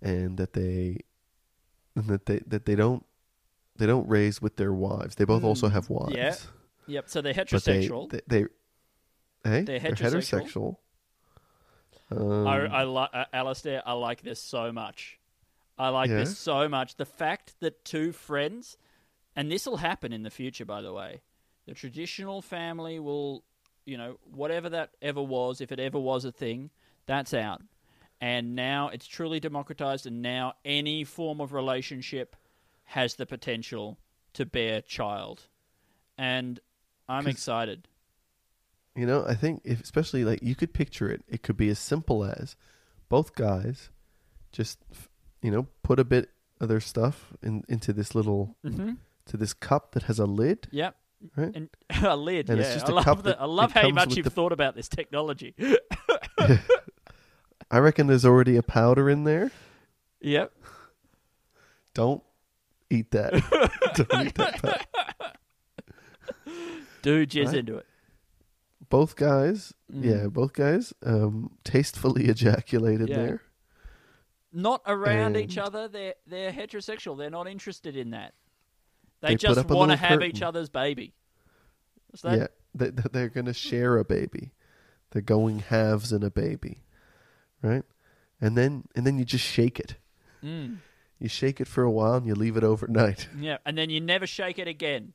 [0.00, 0.98] and that they
[1.96, 3.04] and that they that they don't
[3.76, 5.16] they don't raise with their wives.
[5.16, 6.14] They both also Mm, have wives.
[6.14, 6.36] yeah,
[6.86, 7.08] Yep.
[7.08, 8.10] So they're but they, heterosexual.
[8.10, 8.40] they they
[9.44, 10.76] hey They're heterosexual.
[12.10, 13.82] Um, I, I like uh, Alistair.
[13.86, 15.18] I like this so much.
[15.78, 16.18] I like Yeah?
[16.18, 16.96] this so much.
[16.96, 18.76] The fact that two friends,
[19.34, 21.22] and this will happen in the future, by the way.
[21.66, 23.44] The traditional family will,
[23.86, 26.70] you know, whatever that ever was, if it ever was a thing,
[27.06, 27.62] that's out.
[28.20, 32.36] And now it's truly democratized, and now any form of relationship
[32.84, 33.98] has the potential
[34.34, 35.42] to bear child.
[36.18, 36.60] And
[37.08, 37.88] I'm excited.
[38.96, 41.78] You know, I think if especially like you could picture it, it could be as
[41.78, 42.56] simple as
[43.08, 43.90] both guys
[44.52, 44.78] just
[45.42, 46.28] you know put a bit
[46.60, 48.92] of their stuff in into this little Mm-hmm.
[49.26, 50.94] to this cup that has a lid, Yep.
[51.36, 51.52] right?
[51.56, 51.68] And
[52.04, 52.64] a lid, And yeah.
[52.66, 53.38] it's just I a love cup that.
[53.38, 55.54] that I love how much you've the- thought about this technology.
[57.70, 59.50] I reckon there's already a powder in there.
[60.20, 60.52] yep.
[61.94, 62.22] Don't
[62.90, 63.32] eat that.
[63.94, 64.62] Don't eat that.
[64.62, 64.78] powder.
[67.02, 67.54] Do jizz Right.
[67.56, 67.86] into it.
[68.88, 70.04] Both guys, Mm.
[70.04, 73.16] yeah, both guys, um, tastefully ejaculated Yeah.
[73.16, 73.42] there.
[74.52, 75.88] Not around each other.
[75.88, 77.16] They're they're heterosexual.
[77.16, 78.34] They're not interested in that.
[79.20, 80.28] They, They just want to have curtain.
[80.28, 81.14] each other's baby.
[82.12, 84.52] Is that yeah, they, they- they're going to share a baby.
[85.10, 86.82] They're going halves in a baby,
[87.62, 87.84] right?
[88.40, 89.96] And then and then you just shake it.
[90.42, 90.78] Mm.
[91.18, 93.28] You shake it for a while and you leave it overnight.
[93.38, 95.12] Yeah, and then you never shake it again.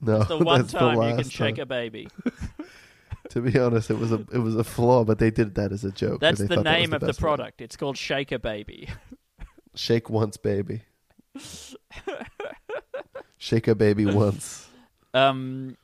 [0.00, 1.62] No, It's the one time the you can shake time.
[1.62, 2.08] a baby.
[3.30, 5.84] To be honest, it was a it was a flaw, but they did that as
[5.84, 6.18] a joke.
[6.20, 7.36] That's They the thought that name of the best one.
[7.36, 7.60] product.
[7.60, 8.88] It's called Shaker Baby.
[9.74, 10.80] Shake once, baby.
[13.36, 14.68] Shake a baby once.
[15.14, 15.76] Um,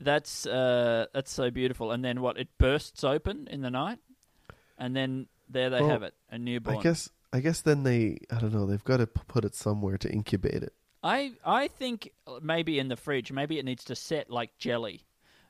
[0.00, 1.92] that's uh, that's so beautiful.
[1.92, 2.36] And then what?
[2.36, 3.98] It bursts open in the night,
[4.76, 6.78] and then there they Well, have it, a newborn.
[6.78, 9.96] I guess I guess then they I don't know they've got to put it somewhere
[9.98, 10.74] to incubate it.
[11.02, 15.06] I I think uh, maybe in the fridge, maybe it needs to set like jelly.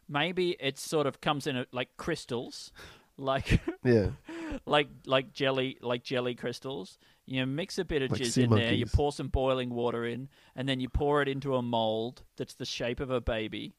[0.08, 2.72] Maybe it sort of comes in a, like crystals,
[3.16, 4.10] like Yeah.
[4.66, 6.98] like like jelly like jelly crystals.
[7.26, 8.72] You mix a bit of Like jizz in there.
[8.72, 12.54] You pour some boiling water in, and then you pour it into a mold that's
[12.54, 13.76] the shape of a baby.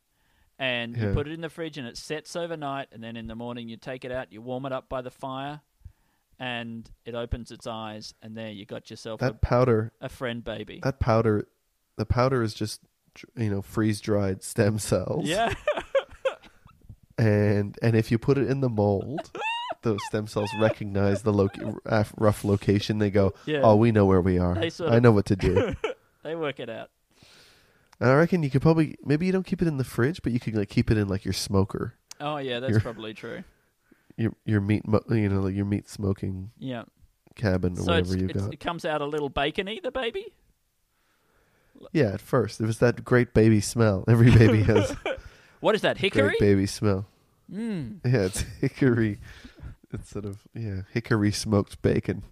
[0.58, 2.90] And you put it in the fridge, and it sets overnight.
[2.92, 5.10] And then in the morning, you take it out, you warm it up by the
[5.10, 5.62] fire,
[6.40, 8.14] and it opens its eyes.
[8.22, 10.80] And there, you got yourself That powder, a, a friend baby.
[10.84, 11.48] that powder,
[12.02, 12.82] the powder is just
[13.38, 15.28] you know freeze dried stem cells.
[15.28, 15.54] yeah,
[17.18, 19.32] and and if you put it in the mold,
[19.84, 22.98] those stem cells recognize the loc- uh, rough location.
[23.00, 23.62] They go, Yeah.
[23.64, 24.58] "Oh, we know where we are.
[24.58, 25.76] I know what to do."
[26.24, 26.90] they work it out.
[28.00, 30.32] and I reckon you could probably maybe you don't keep it in the fridge, but
[30.32, 33.44] you could like keep it in like your smoker, Oh yeah, that's You're- probably true.
[34.18, 36.84] your your meat, mo- you know, like your meat smoking Yeah.
[37.36, 38.54] cabin or So whatever you got.
[38.54, 40.34] it comes out a little bacony, the baby.
[41.94, 44.04] Yeah, at first it was that great baby smell.
[44.08, 44.96] Every baby has
[45.60, 45.98] What is that?
[45.98, 46.22] Hickory.
[46.30, 47.06] great baby smell.
[47.52, 48.00] Mm.
[48.06, 49.20] Yeah, it's hickory.
[49.94, 52.24] instead of yeah, hickory smoked bacon.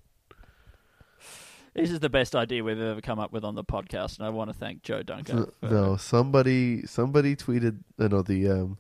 [1.76, 4.30] This is the best idea we've ever come up with on the podcast, and I
[4.32, 5.38] want to thank Joe Duncan.
[5.38, 7.80] No, for- no, somebody somebody tweeted.
[8.00, 8.78] uh, No, the um,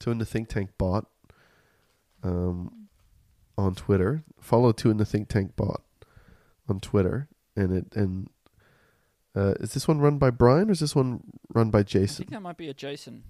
[0.00, 1.06] two in the think tank bot.
[2.24, 2.88] Um,
[3.58, 5.82] on Twitter, follow two in the think tank bot
[6.68, 8.28] on Twitter, and it and
[9.34, 11.22] uh, is this one run by Brian or is this one
[11.52, 12.14] run by Jason?
[12.14, 13.24] I think that might be a Jason.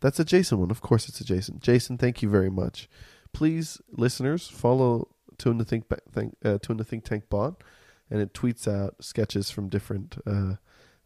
[0.00, 0.70] That's a Jason one.
[0.70, 1.60] Of course, it's a Jason.
[1.60, 2.88] Jason, thank you very much.
[3.32, 5.08] Please, listeners, follow
[5.50, 7.62] in the Think Ba- think uh, in the Think Tank bot,
[8.10, 10.54] and it tweets out sketches from different uh,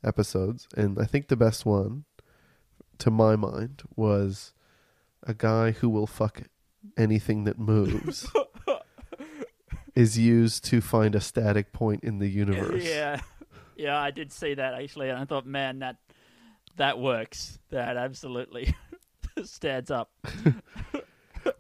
[0.05, 0.69] episodes.
[0.77, 2.05] And I think the best one,
[2.99, 4.53] to my mind, was
[5.23, 6.43] a guy who will fuck
[6.97, 8.31] anything that moves.
[9.95, 12.85] is used to find a static point in the universe.
[12.85, 13.21] Yeah,
[13.77, 15.97] yeah, I did see that actually, and I thought, man, that
[16.77, 17.59] that works.
[17.71, 18.75] That absolutely
[19.45, 20.11] stands up.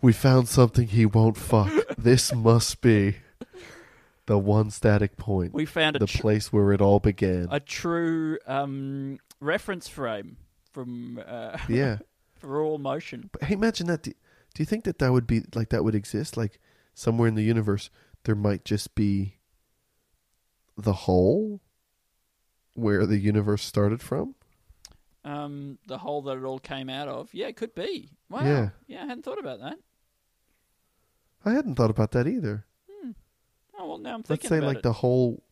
[0.02, 1.70] We found something he won't fuck.
[1.96, 3.16] This must be
[4.26, 5.54] the one static point.
[5.54, 7.46] We found a the tr- place where it all began.
[7.50, 10.38] a true um, reference frame
[10.72, 11.98] from uh, yeah.
[12.34, 13.30] for all motion.
[13.32, 14.02] But hey, imagine that.
[14.02, 16.36] Do, do you think that that would be like that would exist?
[16.36, 16.58] Like
[16.94, 17.88] somewhere in the universe,
[18.24, 19.36] there might just be
[20.76, 21.60] the hole
[22.76, 24.34] where the universe started from.
[25.24, 27.34] Um, the hole that it all came out of.
[27.34, 28.10] Yeah, it could be.
[28.30, 28.44] Wow.
[28.44, 28.68] Yeah.
[28.86, 29.78] yeah, I hadn't thought about that.
[31.44, 32.64] I hadn't thought about that either.
[33.78, 34.44] Oh well, now I'm thinking.
[34.44, 34.82] Let's say about like it.
[34.82, 35.42] the hole,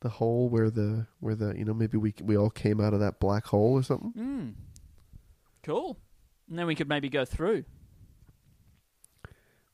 [0.00, 3.00] the hole where the where the you know maybe we we all came out of
[3.00, 4.12] that black hole or something.
[4.16, 4.54] Mm.
[5.62, 5.98] Cool.
[6.48, 7.64] And then we could maybe go through.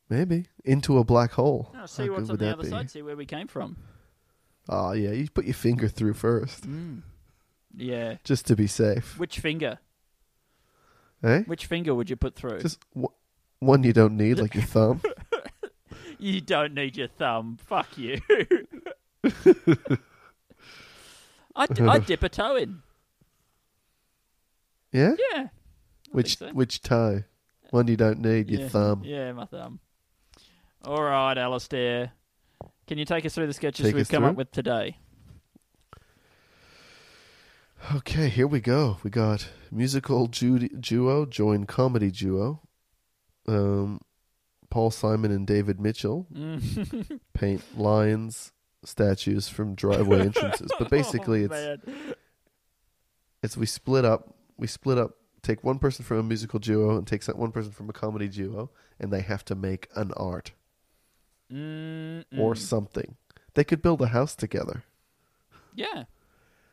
[0.08, 1.74] Maybe into a black hole.
[1.78, 2.70] Oh, see How what's on the other be?
[2.70, 2.90] side.
[2.90, 3.76] See where we came from.
[4.68, 7.02] Oh yeah, you put your finger through first, Mm.
[7.74, 8.16] Yeah.
[8.24, 9.18] just to be safe.
[9.18, 9.78] Which finger?
[11.22, 11.42] Eh?
[11.46, 12.60] Which finger would you put through?
[12.60, 13.08] Just w-
[13.60, 15.00] one you don't need, like your thumb.
[16.18, 17.58] You don't need your thumb.
[17.66, 18.20] Fuck you.
[21.56, 22.82] I'd, I'd dip a toe in.
[24.92, 25.14] Yeah.
[25.32, 25.42] Yeah.
[25.44, 25.50] I
[26.12, 26.50] Which so.
[26.52, 27.24] which toe?
[27.70, 28.68] One you don't need, your yeah.
[28.68, 29.02] thumb.
[29.04, 29.80] Yeah, my thumb.
[30.84, 32.12] All right, Alistair.
[32.86, 34.96] Can you take us through the sketches Take we've come up with today?
[37.96, 38.98] Okay, here we go.
[39.02, 42.62] We got musical ju- duo join comedy duo.
[43.48, 44.00] Um,
[44.70, 47.20] Paul Simon and David Mitchell Mm.
[47.34, 48.52] paint lions
[48.84, 50.70] statues from driveway entrances.
[50.78, 52.14] But basically, Oh, it's man.
[53.42, 54.34] it's we split up.
[54.56, 55.16] We split up.
[55.42, 58.70] Take one person from a musical duo and take one person from a comedy duo,
[59.00, 60.52] and they have to make an art
[61.52, 63.16] Mm, or something.
[63.54, 64.84] They could build a house together.
[65.74, 66.04] yeah.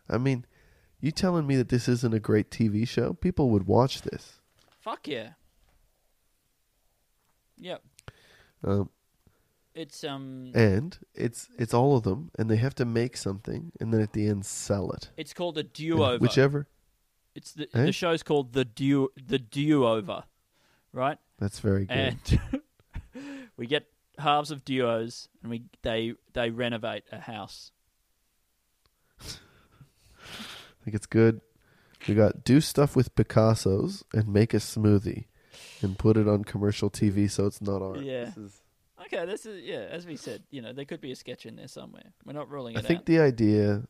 [0.10, 0.46] I mean,
[1.02, 3.14] you telling me that this isn't a great TV show?
[3.14, 4.40] People would watch this.
[4.82, 5.32] Fuck yeah.
[7.58, 7.84] Yep.
[8.64, 8.90] Um,
[9.76, 10.52] It's um.
[10.56, 14.14] and it's it's all of them, and they have to make something, and then at
[14.14, 15.10] the end sell it.
[15.18, 16.18] It's called a duo.
[16.18, 16.68] Whichever.
[17.36, 17.86] It's the Eh?
[17.86, 20.24] the show's called the duo the duo over,
[20.92, 21.18] right?
[21.38, 22.16] That's very good.
[22.32, 22.62] And
[23.58, 23.86] we get
[24.20, 27.72] halves of duos, and we they they renovate a house.
[29.22, 31.42] I think it's good.
[32.08, 35.26] We got do stuff with Picasso's and make a smoothie,
[35.82, 38.02] and put it on commercial TV so it's not art.
[38.02, 38.26] Yeah.
[38.26, 38.62] This is-
[39.06, 39.88] Okay, this is yeah.
[39.90, 42.12] As we said, you know, there could be a sketch in there somewhere.
[42.26, 43.06] We're not ruling it out I think out.
[43.06, 43.84] the idea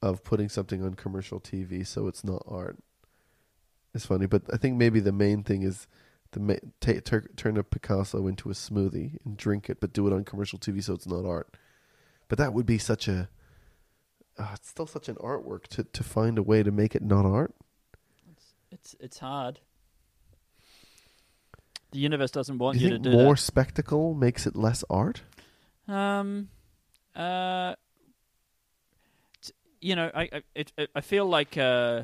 [0.00, 2.78] of putting something on commercial TV so it's not art
[3.92, 5.88] is funny, but I think maybe the main thing is
[6.36, 10.12] ma- ta- tur- turn a Picasso into a smoothie and drink it, but do it
[10.12, 11.56] on commercial TV so it's not art.
[12.28, 13.28] But that would be such a
[14.38, 17.24] uh, it's still such an artwork to to find a way to make it not
[17.24, 17.54] art.
[18.70, 19.60] It's it's hard.
[21.92, 23.40] The universe doesn't want you, you to do more that.
[23.40, 25.22] spectacle makes it less art?
[25.88, 26.48] Um,
[27.14, 27.76] uh,
[29.40, 32.02] t- you know, I I, it, it- I feel like uh,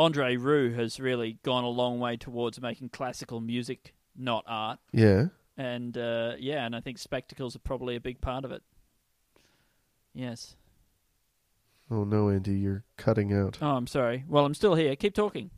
[0.00, 5.26] Andre Rieu has really gone a long way towards making classical music not art, Yeah.
[5.58, 8.62] and uh, yeah, and I think spectacles are probably a big part of it.
[10.14, 10.56] Yes.
[11.90, 13.58] Oh no, Andy, you're cutting out.
[13.60, 14.24] Oh, I'm sorry.
[14.26, 14.96] Well, I'm still here.
[14.96, 15.50] Keep talking.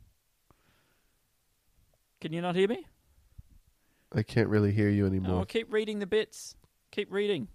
[2.19, 2.85] Can you not hear me?
[4.13, 5.41] I can't really hear you anymore.
[5.41, 6.57] Oh, keep reading the bits.
[6.91, 7.47] Keep reading.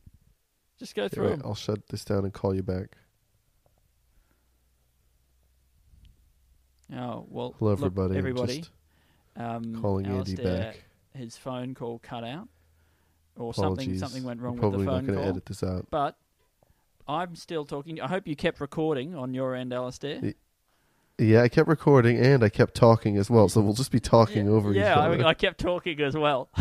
[0.78, 1.38] Just go through.
[1.44, 2.96] I'll shut this down and call you back.
[6.96, 7.54] Oh well.
[7.58, 8.16] Hello, look, everybody.
[8.16, 8.58] Everybody.
[8.58, 8.70] just
[9.36, 10.84] um, calling Andy Alistair, back.
[11.14, 12.48] His phone call cut out,
[13.36, 13.84] or Apologies.
[13.86, 13.98] something.
[13.98, 15.24] Something went wrong We're with the phone not going call.
[15.24, 15.86] to edit this out.
[15.90, 16.16] But
[17.06, 18.00] I'm still talking.
[18.00, 20.34] I hope you kept recording on your end, Alistair.
[21.18, 24.46] Yeah, I kept recording and I kept talking as well, so we'll just be talking
[24.46, 25.24] yeah, over yeah, each other.
[25.26, 26.48] I, I kept talking as well.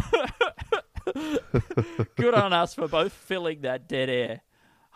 [2.16, 4.42] Good on us for both filling that dead air.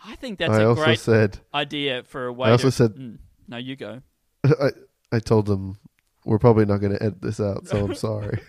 [0.04, 2.48] I think that's I a also great said, idea for a way.
[2.48, 4.02] I also to, said- Mm, no, you go.
[4.44, 4.70] I,
[5.12, 5.76] I told them
[6.24, 8.40] we're probably not going to edit this out, so I'm sorry.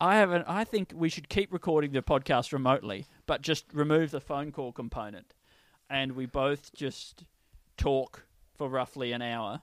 [0.00, 0.44] I haven't.
[0.48, 4.72] I think we should keep recording the podcast remotely, but just remove the phone call
[4.72, 5.34] component,
[5.88, 7.24] and we both just
[7.76, 8.24] talk
[8.56, 9.60] for roughly an hour,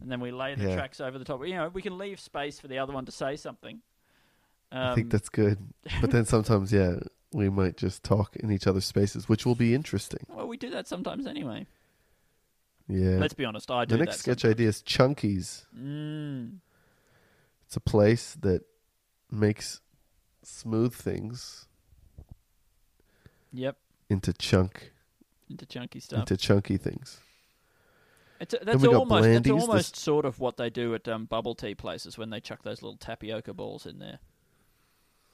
[0.00, 0.74] and then we lay the Yeah.
[0.74, 1.46] tracks over the top.
[1.46, 3.80] You know, we can leave space for the other one to say something.
[4.72, 5.58] Um, I think that's good.
[6.00, 6.96] But then sometimes, yeah,
[7.32, 10.26] we might just talk in each other's spaces, which will be interesting.
[10.28, 11.66] well, we do that sometimes anyway.
[12.88, 13.18] Yeah.
[13.18, 13.70] Let's be honest.
[13.70, 13.96] I do.
[13.96, 14.54] the next that sketch sometimes.
[14.56, 15.64] idea is Chunkies.
[15.78, 16.58] Mm,
[17.66, 18.62] It's a place that
[19.30, 19.80] makes
[20.42, 21.66] smooth things
[23.52, 23.76] yep,
[24.08, 24.92] into chunk
[25.50, 26.20] into chunky stuff.
[26.20, 27.18] into chunky things.
[28.40, 31.24] It's that's we got almost that's almost this- sort of what they do at um,
[31.26, 34.20] bubble tea places when they chuck those little tapioca balls in there.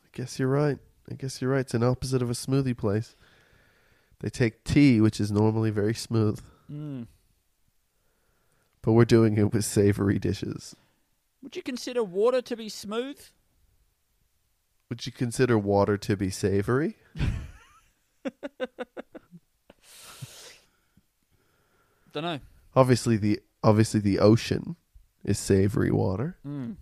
[0.05, 0.79] I guess you're right.
[1.11, 1.61] I guess you're right.
[1.61, 3.15] It's an opposite of a smoothie place.
[4.21, 6.41] They take tea, which is normally very smooth,
[6.73, 7.07] Mm.
[8.85, 10.77] But we're doing it with savory dishes.
[11.43, 13.21] Would you consider water to be smooth?
[14.91, 16.97] Would you consider water to be savory?
[22.13, 22.41] Don't know.
[22.77, 24.77] Obviously the obviously the ocean
[25.25, 26.77] is savory water, Mm.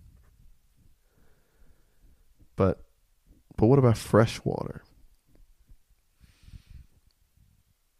[2.55, 2.83] but
[3.57, 4.83] but what about fresh water?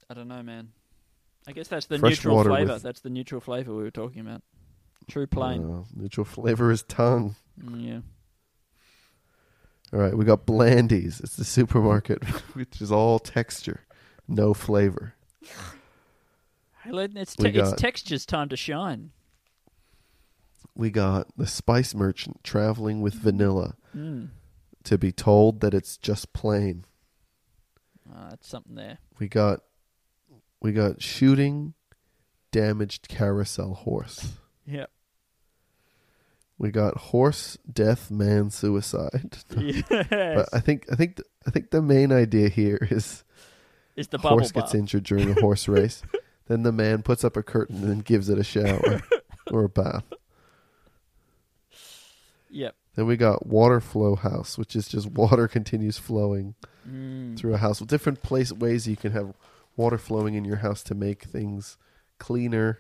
[0.09, 0.73] I don't know, man.
[1.47, 4.41] I guess that's the Fresh neutral with- That's the neutral flavor we were talking about.
[5.09, 5.69] True plain.
[5.69, 7.35] Uh, neutral flavor is tongue.
[7.61, 7.99] Mm, yeah.
[9.91, 11.19] All right, we got Blandies.
[11.23, 12.23] It's the supermarket,
[12.55, 13.81] which is all texture,
[14.27, 15.13] no flavor.
[16.83, 19.11] Hey, it's, te- it's got- texture's time to shine.
[20.75, 24.29] We got the spice merchant traveling with vanilla Mm.
[24.85, 26.85] to be told that it's just plain.
[28.11, 28.97] Ah, that's something there.
[29.19, 29.59] We got
[30.63, 31.75] we got shooting
[32.51, 34.33] damaged carousel horse.
[34.65, 34.89] Yep.
[36.57, 39.37] We got horse death man suicide.
[39.57, 39.83] yes.
[39.89, 43.23] But I think I think th- I think the main idea here is
[43.95, 44.75] it's the horse gets bath.
[44.79, 46.01] injured during a horse race.
[46.47, 49.01] then the man puts up a curtain and gives it a shower
[49.51, 50.03] or a bath.
[52.49, 52.75] Yep.
[52.95, 56.55] Then we got water flow house, which is just water continues flowing
[56.87, 57.37] Mm.
[57.39, 57.79] through a house.
[57.79, 59.33] with Different place ways you can have
[59.75, 61.77] water flowing in your house to make things
[62.19, 62.79] cleaner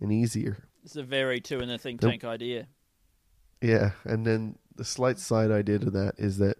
[0.00, 0.68] and easier.
[0.84, 2.12] It's a very two in the think Nope.
[2.12, 2.68] tank idea.
[3.60, 6.56] Yeah, and then the slight side idea to that is that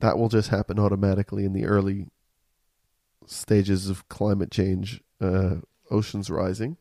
[0.00, 2.08] that will just happen automatically in the early
[3.26, 5.56] stages of climate change, uh,
[5.90, 6.76] oceans rising,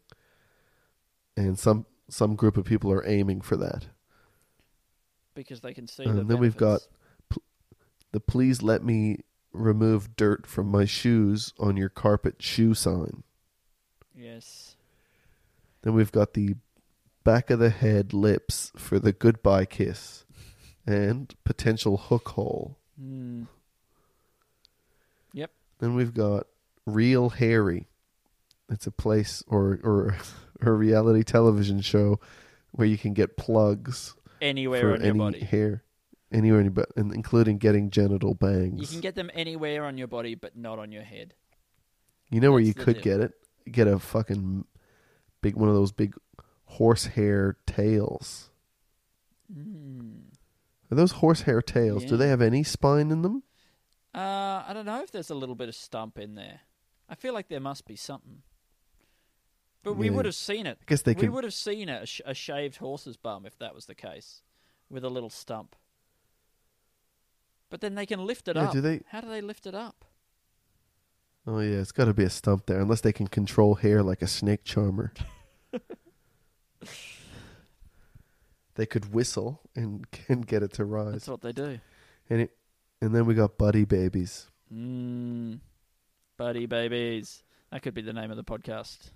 [1.37, 3.87] and some some group of people are aiming for that.
[5.35, 6.87] Because they can see And the then we've got benefits.
[8.11, 9.19] The please let me
[9.53, 13.23] remove dirt from my shoes on your carpet shoe sign.
[14.15, 14.75] Yes.
[15.83, 16.55] Then we've got the
[17.23, 20.25] back of the head lips for the goodbye kiss
[20.85, 22.77] and potential hook hole.
[23.01, 23.47] Mm.
[25.33, 25.51] Yep.
[25.79, 26.47] Then we've got
[26.85, 27.87] Real Harry.
[28.69, 30.15] It's a place or or,
[30.61, 32.19] or a reality television show
[32.71, 35.39] where you can get plugs Anywhere on your any body.
[35.39, 35.83] hair,
[36.33, 38.81] anywhere, in your bu- and including getting genital bangs.
[38.81, 41.33] You can get them anywhere on your body, but not on your head.
[42.29, 43.03] You know where That's you could deal.
[43.03, 43.33] get it?
[43.71, 44.65] Get a fucking
[45.41, 46.15] big one of those big
[46.65, 48.49] horsehair tails.
[49.55, 50.23] Mm.
[50.91, 52.05] Are those horsehair tails?
[52.05, 53.43] Do they have any spine in them?
[54.13, 56.61] Uh, I don't know if there's a little bit of stump in there.
[57.09, 58.43] I feel like there must be something.
[59.83, 60.13] But we Yeah.
[60.13, 60.77] would have seen it.
[60.81, 63.57] I guess they we could- would have seen a, sh- a shaved horse's bum if
[63.59, 64.41] that was the case,
[64.89, 65.75] with a little stump.
[67.73, 68.71] But then they can lift it Yeah, up.
[68.73, 70.05] do they- How do they lift it up?
[71.47, 74.21] Oh yeah, it's got to be a stump there, unless they can control hair like
[74.21, 75.11] a snake charmer.
[78.75, 81.79] they could whistle and can get it to rise, That's what they do.
[82.29, 82.55] and it,
[83.01, 84.51] and then we got buddy babies.
[84.71, 85.59] Mm,
[86.37, 87.41] buddy babies.
[87.71, 89.09] That could be the name of the podcast.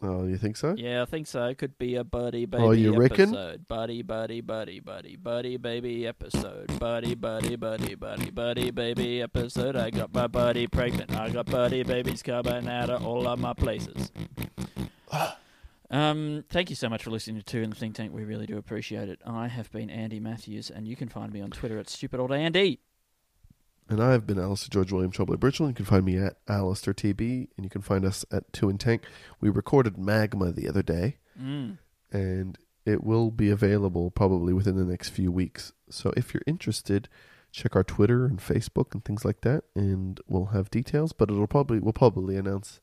[0.00, 0.74] Oh, you think so?
[0.78, 1.44] Yeah, I think so.
[1.46, 3.30] It could be a buddy baby Oh, you reckon?
[3.30, 3.66] episode.
[3.66, 6.78] Buddy, buddy, buddy, buddy, buddy, baby episode.
[6.78, 9.74] Buddy, buddy, buddy, buddy, buddy, baby episode.
[9.74, 11.16] I got my buddy pregnant.
[11.16, 14.12] I got buddy babies coming out of all of my places.
[15.90, 18.12] Um, thank you so much for listening to Two in the Think Tank.
[18.12, 19.20] We really do appreciate it.
[19.26, 22.30] I have been Andy Matthews, and you can find me on Twitter at Stupid Old
[22.32, 22.80] Andy.
[23.90, 25.68] And I've been Alistair George William Trouble Birchall.
[25.68, 28.78] You can find me at Alistair TB, and you can find us at Two and
[28.78, 29.02] Tank.
[29.40, 31.78] We recorded Magma the other day, Mm.
[32.12, 35.72] and it will be available probably within the next few weeks.
[35.88, 37.08] So if you're interested,
[37.50, 41.12] check our Twitter and Facebook and things like that, and we'll have details.
[41.14, 42.80] But it'll probably we'll probably announce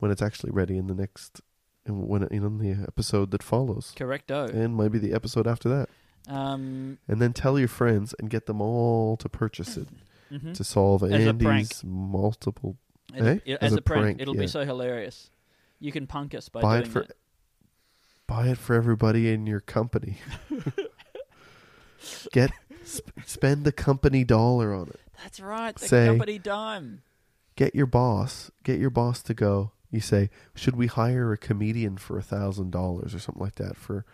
[0.00, 1.40] when it's actually ready in the next
[1.86, 4.52] in when in the episode that follows, Correcto.
[4.52, 5.88] and maybe the episode after that.
[6.28, 9.88] Um, And then tell your friends and get them all to purchase it
[10.30, 10.54] mhm.
[10.54, 11.12] to solve As.
[11.12, 12.76] Andy's multiple.
[13.14, 13.38] As, Eh?
[13.46, 14.42] a, As as a a prank, prank, it'll yeah.
[14.42, 15.30] be so hilarious.
[15.80, 17.16] You can punk us by buy doing it for that.
[18.26, 20.18] buy it for everybody in your company.
[22.32, 22.50] Get
[22.86, 25.00] sp- spend the company dollar on it.
[25.22, 25.74] That's right.
[25.76, 27.02] The Say- company dime.
[27.56, 28.50] Get your boss.
[28.64, 29.72] Get your boss to go.
[29.90, 33.76] You say, should we hire a comedian for a thousand dollars or something like that
[33.76, 34.06] for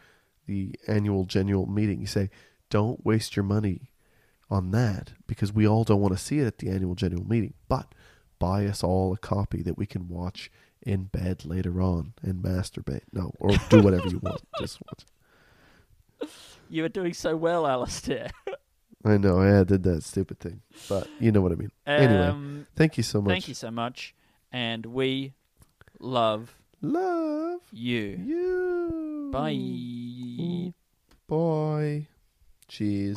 [0.47, 2.01] the annual genuine meeting?
[2.01, 2.31] You say,
[2.71, 3.91] don't waste your money
[4.51, 7.55] on that because we all don't want to see it at the annual general meeting.
[7.69, 7.95] But
[8.39, 10.51] buy us all a copy that we can watch
[10.83, 13.03] in bed later on and masturbate.
[13.13, 14.41] No, or do whatever you want.
[14.59, 16.31] Just watch.
[16.71, 18.29] You are doing so well, Alistair.
[19.05, 21.71] I know I did that stupid thing, but you know what I mean.
[21.87, 23.31] anyway, Um, thank you so much.
[23.31, 24.15] thank you so much,
[24.53, 25.33] and we
[26.01, 28.21] love Love you.
[28.25, 29.31] you.
[29.33, 30.73] Bye.
[31.29, 32.07] Bye.
[32.69, 33.17] Cheers.